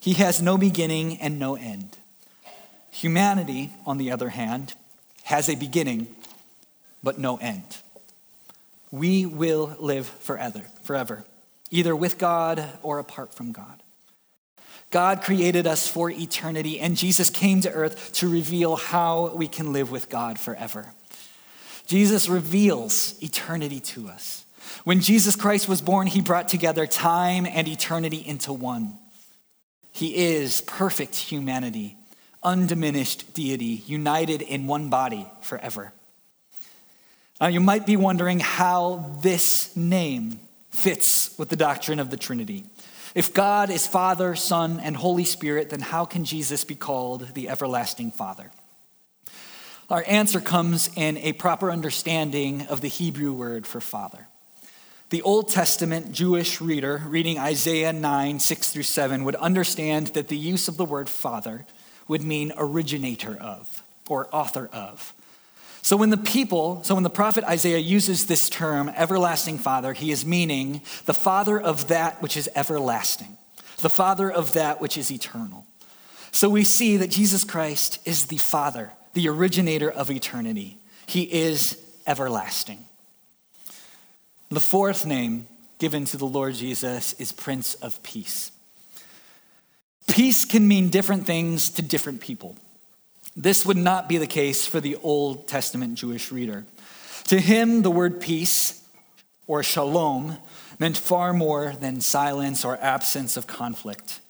He 0.00 0.14
has 0.14 0.40
no 0.40 0.56
beginning 0.56 1.20
and 1.20 1.38
no 1.38 1.56
end. 1.56 1.98
Humanity, 2.90 3.70
on 3.84 3.98
the 3.98 4.10
other 4.10 4.30
hand, 4.30 4.74
has 5.24 5.48
a 5.48 5.54
beginning 5.54 6.14
but 7.02 7.18
no 7.18 7.36
end 7.36 7.64
we 8.90 9.26
will 9.26 9.76
live 9.78 10.06
forever, 10.06 10.62
forever, 10.82 11.24
either 11.70 11.94
with 11.94 12.18
God 12.18 12.64
or 12.82 12.98
apart 12.98 13.34
from 13.34 13.52
God. 13.52 13.82
God 14.90 15.22
created 15.22 15.66
us 15.66 15.86
for 15.86 16.10
eternity, 16.10 16.80
and 16.80 16.96
Jesus 16.96 17.30
came 17.30 17.60
to 17.60 17.70
earth 17.70 18.12
to 18.14 18.28
reveal 18.28 18.74
how 18.76 19.32
we 19.34 19.46
can 19.46 19.72
live 19.72 19.90
with 19.90 20.08
God 20.08 20.38
forever. 20.38 20.92
Jesus 21.86 22.28
reveals 22.28 23.14
eternity 23.22 23.80
to 23.80 24.08
us. 24.08 24.44
When 24.84 25.00
Jesus 25.00 25.36
Christ 25.36 25.68
was 25.68 25.80
born, 25.80 26.06
he 26.06 26.20
brought 26.20 26.48
together 26.48 26.86
time 26.86 27.46
and 27.46 27.68
eternity 27.68 28.22
into 28.26 28.52
one. 28.52 28.98
He 29.92 30.16
is 30.16 30.62
perfect 30.62 31.14
humanity, 31.14 31.96
undiminished 32.42 33.34
deity, 33.34 33.82
united 33.86 34.42
in 34.42 34.66
one 34.66 34.88
body 34.88 35.26
forever. 35.40 35.92
Now, 37.40 37.46
you 37.46 37.60
might 37.60 37.86
be 37.86 37.96
wondering 37.96 38.38
how 38.38 39.16
this 39.22 39.74
name 39.74 40.40
fits 40.68 41.36
with 41.38 41.48
the 41.48 41.56
doctrine 41.56 41.98
of 41.98 42.10
the 42.10 42.18
Trinity. 42.18 42.66
If 43.14 43.32
God 43.32 43.70
is 43.70 43.86
Father, 43.86 44.34
Son, 44.34 44.78
and 44.78 44.94
Holy 44.94 45.24
Spirit, 45.24 45.70
then 45.70 45.80
how 45.80 46.04
can 46.04 46.24
Jesus 46.24 46.64
be 46.64 46.74
called 46.74 47.34
the 47.34 47.48
everlasting 47.48 48.10
Father? 48.10 48.50
Our 49.88 50.04
answer 50.06 50.40
comes 50.40 50.90
in 50.96 51.16
a 51.16 51.32
proper 51.32 51.70
understanding 51.70 52.66
of 52.68 52.82
the 52.82 52.88
Hebrew 52.88 53.32
word 53.32 53.66
for 53.66 53.80
Father. 53.80 54.28
The 55.08 55.22
Old 55.22 55.48
Testament 55.48 56.12
Jewish 56.12 56.60
reader 56.60 57.02
reading 57.06 57.38
Isaiah 57.38 57.92
9, 57.92 58.38
6 58.38 58.70
through 58.70 58.82
7 58.84 59.24
would 59.24 59.34
understand 59.36 60.08
that 60.08 60.28
the 60.28 60.36
use 60.36 60.68
of 60.68 60.76
the 60.76 60.84
word 60.84 61.08
Father 61.08 61.64
would 62.06 62.22
mean 62.22 62.52
originator 62.56 63.36
of 63.36 63.82
or 64.08 64.28
author 64.30 64.68
of. 64.72 65.14
So 65.82 65.96
when 65.96 66.10
the 66.10 66.16
people, 66.16 66.82
so 66.84 66.94
when 66.94 67.04
the 67.04 67.10
prophet 67.10 67.44
Isaiah 67.44 67.78
uses 67.78 68.26
this 68.26 68.48
term, 68.48 68.90
everlasting 68.90 69.58
father, 69.58 69.92
he 69.92 70.10
is 70.12 70.26
meaning 70.26 70.82
the 71.06 71.14
father 71.14 71.60
of 71.60 71.88
that 71.88 72.20
which 72.22 72.36
is 72.36 72.48
everlasting, 72.54 73.36
the 73.80 73.90
father 73.90 74.30
of 74.30 74.52
that 74.52 74.80
which 74.80 74.98
is 74.98 75.10
eternal. 75.10 75.66
So 76.32 76.48
we 76.48 76.64
see 76.64 76.96
that 76.98 77.10
Jesus 77.10 77.44
Christ 77.44 77.98
is 78.06 78.26
the 78.26 78.36
father, 78.36 78.92
the 79.14 79.28
originator 79.28 79.90
of 79.90 80.10
eternity. 80.10 80.78
He 81.06 81.22
is 81.22 81.76
everlasting. 82.06 82.84
The 84.50 84.60
fourth 84.60 85.06
name 85.06 85.46
given 85.78 86.04
to 86.04 86.16
the 86.16 86.26
Lord 86.26 86.54
Jesus 86.54 87.14
is 87.14 87.32
Prince 87.32 87.74
of 87.74 88.02
Peace. 88.02 88.52
Peace 90.08 90.44
can 90.44 90.68
mean 90.68 90.88
different 90.88 91.24
things 91.24 91.70
to 91.70 91.82
different 91.82 92.20
people. 92.20 92.56
This 93.40 93.64
would 93.64 93.78
not 93.78 94.06
be 94.06 94.18
the 94.18 94.26
case 94.26 94.66
for 94.66 94.80
the 94.80 94.96
Old 94.96 95.48
Testament 95.48 95.94
Jewish 95.94 96.30
reader. 96.30 96.66
To 97.28 97.40
him, 97.40 97.80
the 97.80 97.90
word 97.90 98.20
peace, 98.20 98.84
or 99.46 99.62
shalom, 99.62 100.36
meant 100.78 100.98
far 100.98 101.32
more 101.32 101.72
than 101.80 102.02
silence 102.02 102.66
or 102.66 102.76
absence 102.82 103.38
of 103.38 103.46
conflict. 103.46 104.20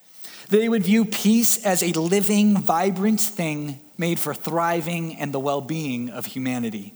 They 0.48 0.68
would 0.68 0.84
view 0.84 1.04
peace 1.04 1.64
as 1.64 1.82
a 1.82 1.90
living, 1.92 2.56
vibrant 2.56 3.20
thing 3.20 3.80
made 3.98 4.20
for 4.20 4.32
thriving 4.32 5.16
and 5.16 5.34
the 5.34 5.40
well 5.40 5.60
being 5.60 6.10
of 6.10 6.26
humanity. 6.26 6.94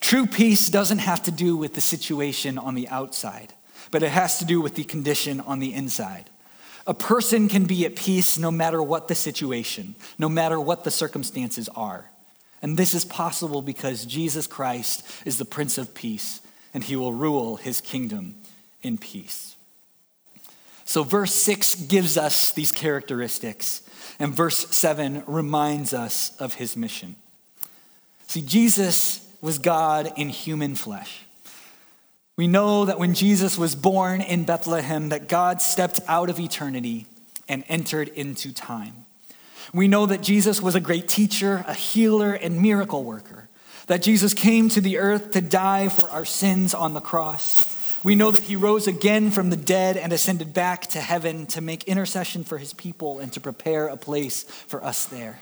True 0.00 0.26
peace 0.26 0.68
doesn't 0.68 0.98
have 0.98 1.22
to 1.22 1.30
do 1.30 1.56
with 1.56 1.74
the 1.74 1.80
situation 1.80 2.58
on 2.58 2.74
the 2.74 2.88
outside, 2.88 3.54
but 3.92 4.02
it 4.02 4.10
has 4.10 4.40
to 4.40 4.44
do 4.44 4.60
with 4.60 4.74
the 4.74 4.82
condition 4.82 5.38
on 5.38 5.60
the 5.60 5.72
inside. 5.72 6.30
A 6.86 6.94
person 6.94 7.48
can 7.48 7.64
be 7.64 7.84
at 7.86 7.96
peace 7.96 8.38
no 8.38 8.50
matter 8.50 8.82
what 8.82 9.08
the 9.08 9.14
situation, 9.14 9.94
no 10.18 10.28
matter 10.28 10.60
what 10.60 10.84
the 10.84 10.90
circumstances 10.90 11.68
are. 11.76 12.10
And 12.60 12.76
this 12.76 12.94
is 12.94 13.04
possible 13.04 13.62
because 13.62 14.04
Jesus 14.04 14.46
Christ 14.46 15.04
is 15.24 15.38
the 15.38 15.44
Prince 15.44 15.78
of 15.78 15.94
Peace, 15.94 16.40
and 16.72 16.82
he 16.82 16.96
will 16.96 17.12
rule 17.12 17.56
his 17.56 17.80
kingdom 17.80 18.36
in 18.82 18.98
peace. 18.98 19.56
So, 20.84 21.04
verse 21.04 21.34
6 21.34 21.86
gives 21.86 22.16
us 22.16 22.52
these 22.52 22.72
characteristics, 22.72 23.82
and 24.18 24.34
verse 24.34 24.74
7 24.74 25.22
reminds 25.26 25.94
us 25.94 26.36
of 26.38 26.54
his 26.54 26.76
mission. 26.76 27.16
See, 28.26 28.42
Jesus 28.42 29.28
was 29.40 29.58
God 29.58 30.12
in 30.16 30.28
human 30.28 30.74
flesh. 30.74 31.24
We 32.42 32.48
know 32.48 32.86
that 32.86 32.98
when 32.98 33.14
Jesus 33.14 33.56
was 33.56 33.76
born 33.76 34.20
in 34.20 34.42
Bethlehem 34.42 35.10
that 35.10 35.28
God 35.28 35.62
stepped 35.62 36.00
out 36.08 36.28
of 36.28 36.40
eternity 36.40 37.06
and 37.48 37.62
entered 37.68 38.08
into 38.08 38.52
time. 38.52 39.04
We 39.72 39.86
know 39.86 40.06
that 40.06 40.22
Jesus 40.22 40.60
was 40.60 40.74
a 40.74 40.80
great 40.80 41.06
teacher, 41.06 41.64
a 41.68 41.72
healer 41.72 42.32
and 42.32 42.60
miracle 42.60 43.04
worker. 43.04 43.48
That 43.86 44.02
Jesus 44.02 44.34
came 44.34 44.68
to 44.70 44.80
the 44.80 44.98
earth 44.98 45.30
to 45.30 45.40
die 45.40 45.88
for 45.88 46.10
our 46.10 46.24
sins 46.24 46.74
on 46.74 46.94
the 46.94 47.00
cross. 47.00 48.00
We 48.02 48.16
know 48.16 48.32
that 48.32 48.42
he 48.42 48.56
rose 48.56 48.88
again 48.88 49.30
from 49.30 49.50
the 49.50 49.56
dead 49.56 49.96
and 49.96 50.12
ascended 50.12 50.52
back 50.52 50.88
to 50.88 51.00
heaven 51.00 51.46
to 51.46 51.60
make 51.60 51.84
intercession 51.84 52.42
for 52.42 52.58
his 52.58 52.72
people 52.72 53.20
and 53.20 53.32
to 53.34 53.40
prepare 53.40 53.86
a 53.86 53.96
place 53.96 54.42
for 54.42 54.82
us 54.84 55.04
there. 55.04 55.38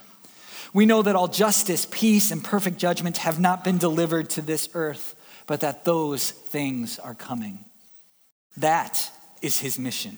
We 0.75 0.85
know 0.85 1.01
that 1.01 1.17
all 1.17 1.29
justice, 1.29 1.87
peace, 1.91 2.31
and 2.31 2.45
perfect 2.45 2.77
judgment 2.77 3.17
have 3.17 3.41
not 3.41 3.65
been 3.65 3.79
delivered 3.79 4.29
to 4.31 4.43
this 4.43 4.69
earth, 4.75 5.17
but 5.51 5.63
that 5.63 5.85
those 5.85 6.31
things 6.31 7.01
are 7.01 7.13
coming. 7.13 7.65
That 8.59 9.11
is 9.43 9.59
his 9.59 9.81
mission. 9.81 10.17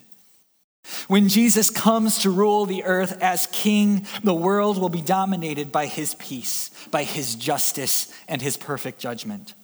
When 1.08 1.30
Jesus 1.30 1.70
comes 1.70 2.18
to 2.18 2.30
rule 2.30 2.66
the 2.66 2.84
earth 2.84 3.16
as 3.22 3.46
king, 3.46 4.06
the 4.22 4.34
world 4.34 4.76
will 4.76 4.90
be 4.90 5.00
dominated 5.00 5.72
by 5.72 5.86
his 5.86 6.14
peace, 6.16 6.68
by 6.90 7.04
his 7.04 7.34
justice, 7.34 8.12
and 8.28 8.42
his 8.42 8.58
perfect 8.58 8.98
judgment. 8.98 9.54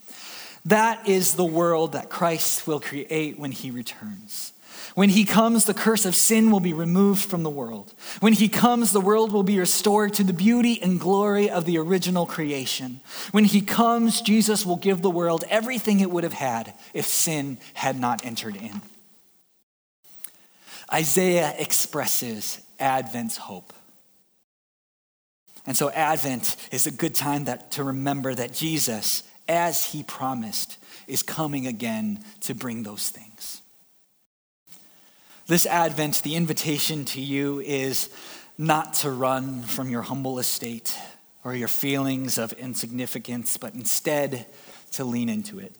That 0.65 1.07
is 1.07 1.35
the 1.35 1.45
world 1.45 1.93
that 1.93 2.09
Christ 2.09 2.67
will 2.67 2.81
create 2.81 3.39
when 3.39 3.53
he 3.53 3.71
returns. 3.71 4.55
When 4.99 5.11
he 5.11 5.25
comes, 5.25 5.65
the 5.65 5.75
curse 5.75 6.05
of 6.07 6.17
sin 6.17 6.51
will 6.51 6.59
be 6.59 6.73
removed 6.73 7.25
from 7.25 7.45
the 7.45 7.51
world. 7.51 7.95
When 8.19 8.33
he 8.33 8.49
comes, 8.49 8.91
the 8.91 9.01
world 9.01 9.31
will 9.31 9.45
be 9.45 9.61
restored 9.61 10.13
to 10.15 10.25
the 10.25 10.33
beauty 10.33 10.83
and 10.83 10.99
glory 10.99 11.49
of 11.49 11.67
the 11.67 11.79
original 11.79 12.27
creation. 12.27 13.01
When 13.31 13.45
he 13.45 13.61
comes, 13.61 14.21
Jesus 14.21 14.67
will 14.67 14.75
give 14.75 15.01
the 15.01 15.09
world 15.09 15.45
everything 15.49 16.01
it 16.01 16.11
would 16.11 16.25
have 16.25 16.33
had 16.33 16.75
if 16.95 17.07
sin 17.07 17.59
had 17.75 18.01
not 18.01 18.27
entered 18.27 18.57
in. 18.57 18.83
Isaiah 20.93 21.55
expresses 21.57 22.61
Advent's 22.81 23.37
hope. 23.37 23.73
And 25.65 25.77
so, 25.77 25.91
Advent 25.91 26.57
is 26.73 26.89
a 26.89 26.91
good 26.91 27.15
time 27.15 27.45
that, 27.45 27.71
to 27.71 27.85
remember 27.85 28.35
that 28.35 28.53
Jesus, 28.53 29.23
as 29.47 29.93
he 29.93 30.03
promised, 30.03 30.77
is 31.07 31.23
coming 31.23 31.69
again 31.69 32.25
to 32.41 32.53
bring 32.53 32.83
those 32.83 33.11
things. 33.11 33.58
This 35.49 35.67
Advent, 35.67 36.23
the 36.23 36.37
invitation 36.37 37.05
to 37.07 37.21
you 37.21 37.61
is 37.61 38.11
not 38.57 38.95
to 38.95 39.11
run 39.11 39.63
from 39.63 39.89
your 39.89 40.03
humble 40.03 40.39
estate 40.39 40.97
or 41.43 41.55
your 41.55 41.69
feelings 41.69 42.39
of 42.39 42.53
insignificance, 42.53 43.57
but 43.57 43.75
instead 43.75 44.47
to 44.93 45.05
lean 45.05 45.29
into 45.29 45.59
it 45.59 45.75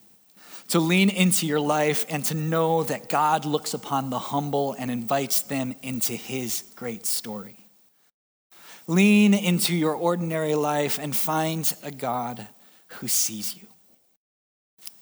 to 0.69 0.81
lean 0.81 1.09
into 1.09 1.47
your 1.47 1.61
life 1.61 2.05
and 2.09 2.25
to 2.27 2.35
know 2.35 2.83
that 2.85 3.09
God 3.09 3.45
looks 3.45 3.75
upon 3.75 4.11
the 4.11 4.19
humble 4.19 4.75
and 4.79 4.91
invites 4.91 5.41
them 5.41 5.75
into 5.83 6.13
his 6.13 6.65
great 6.77 7.07
story. 7.07 7.67
Lean 8.87 9.35
into 9.35 9.75
your 9.75 9.95
ordinary 9.95 10.55
life 10.55 10.99
and 10.99 11.17
find 11.17 11.75
a 11.83 11.91
God 11.91 12.47
who 12.87 13.09
sees 13.09 13.57
you. 13.57 13.67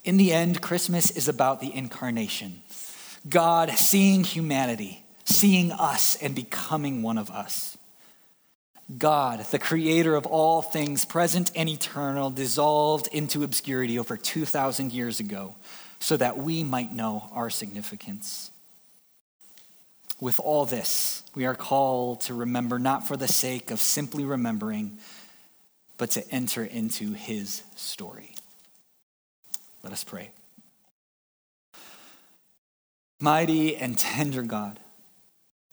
In 0.05 0.17
the 0.17 0.33
end, 0.33 0.63
Christmas 0.63 1.11
is 1.11 1.29
about 1.29 1.61
the 1.61 1.75
incarnation 1.75 2.63
God 3.29 3.71
seeing 3.79 4.25
humanity, 4.25 5.05
seeing 5.25 5.73
us, 5.73 6.17
and 6.17 6.35
becoming 6.35 7.03
one 7.03 7.19
of 7.19 7.31
us. 7.31 7.77
God, 8.99 9.41
the 9.47 9.59
creator 9.59 10.15
of 10.15 10.27
all 10.27 10.63
things, 10.63 11.05
present 11.05 11.51
and 11.57 11.69
eternal, 11.69 12.31
dissolved 12.31 13.09
into 13.09 13.43
obscurity 13.43 13.99
over 13.99 14.17
2,000 14.17 14.93
years 14.93 15.19
ago 15.19 15.57
so 15.99 16.17
that 16.17 16.39
we 16.39 16.63
might 16.63 16.93
know 16.93 17.29
our 17.33 17.51
significance. 17.51 18.51
With 20.21 20.39
all 20.39 20.65
this, 20.65 21.25
we 21.35 21.47
are 21.47 21.55
called 21.55 22.23
to 22.23 22.35
remember 22.35 22.79
not 22.79 23.07
for 23.09 23.17
the 23.17 23.29
sake 23.29 23.71
of 23.71 23.81
simply 23.81 24.25
remembering, 24.25 24.99
but 25.99 26.11
to 26.13 26.31
enter 26.31 26.65
into 26.65 27.13
his 27.13 27.65
story. 27.75 28.35
Let 29.83 29.93
us 29.93 30.05
pray. 30.05 30.31
Mighty 33.19 33.75
and 33.77 33.97
tender 33.97 34.43
God, 34.43 34.79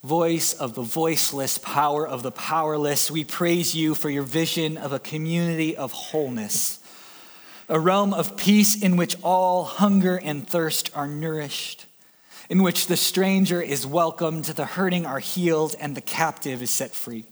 voice 0.02 0.54
of 0.54 0.76
the 0.76 0.82
voiceless, 0.82 1.58
power 1.58 2.08
of 2.08 2.24
the 2.24 2.32
powerless, 2.32 3.12
we 3.12 3.26
praise 3.26 3.76
you 3.76 3.96
for 3.96 4.10
your 4.10 4.24
vision 4.24 4.78
of 4.78 4.94
a 4.94 5.00
community 5.00 5.76
of 5.76 5.92
wholeness, 5.92 6.80
a 7.68 7.78
realm 7.78 8.14
of 8.14 8.38
peace 8.38 8.82
in 8.82 8.96
which 8.96 9.18
all 9.24 9.66
hunger 9.66 10.16
and 10.16 10.48
thirst 10.48 10.90
are 10.96 11.06
nourished, 11.06 11.86
in 12.50 12.64
which 12.64 12.88
the 12.88 12.96
stranger 12.96 13.62
is 13.62 13.86
welcomed, 13.86 14.46
the 14.46 14.66
hurting 14.66 15.06
are 15.06 15.20
healed, 15.20 15.76
and 15.82 15.98
the 15.98 16.02
captive 16.02 16.62
is 16.62 16.72
set 16.72 16.92
free. 16.92 17.26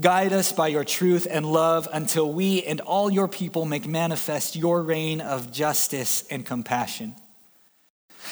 Guide 0.00 0.32
us 0.32 0.52
by 0.52 0.68
your 0.68 0.84
truth 0.84 1.26
and 1.30 1.44
love 1.44 1.86
until 1.92 2.32
we 2.32 2.62
and 2.62 2.80
all 2.80 3.10
your 3.10 3.28
people 3.28 3.66
make 3.66 3.86
manifest 3.86 4.56
your 4.56 4.82
reign 4.82 5.20
of 5.20 5.52
justice 5.52 6.24
and 6.30 6.46
compassion. 6.46 7.14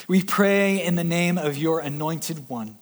We 0.07 0.23
pray 0.23 0.85
in 0.85 0.95
the 0.95 1.05
name 1.05 1.39
of 1.39 1.57
your 1.57 1.81
anointed 1.81 2.49
one 2.49 2.79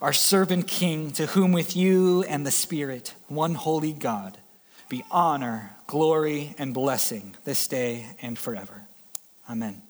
our 0.00 0.12
servant 0.12 0.66
King, 0.66 1.10
to 1.12 1.26
whom 1.26 1.52
with 1.52 1.76
you 1.76 2.22
and 2.24 2.46
the 2.46 2.50
Spirit, 2.50 3.14
one 3.28 3.54
holy 3.54 3.92
God, 3.92 4.38
be 4.88 5.04
honor, 5.10 5.76
glory, 5.86 6.54
and 6.58 6.72
blessing 6.72 7.36
this 7.44 7.68
day 7.68 8.06
and 8.20 8.38
forever. 8.38 8.82
Amen. 9.48 9.82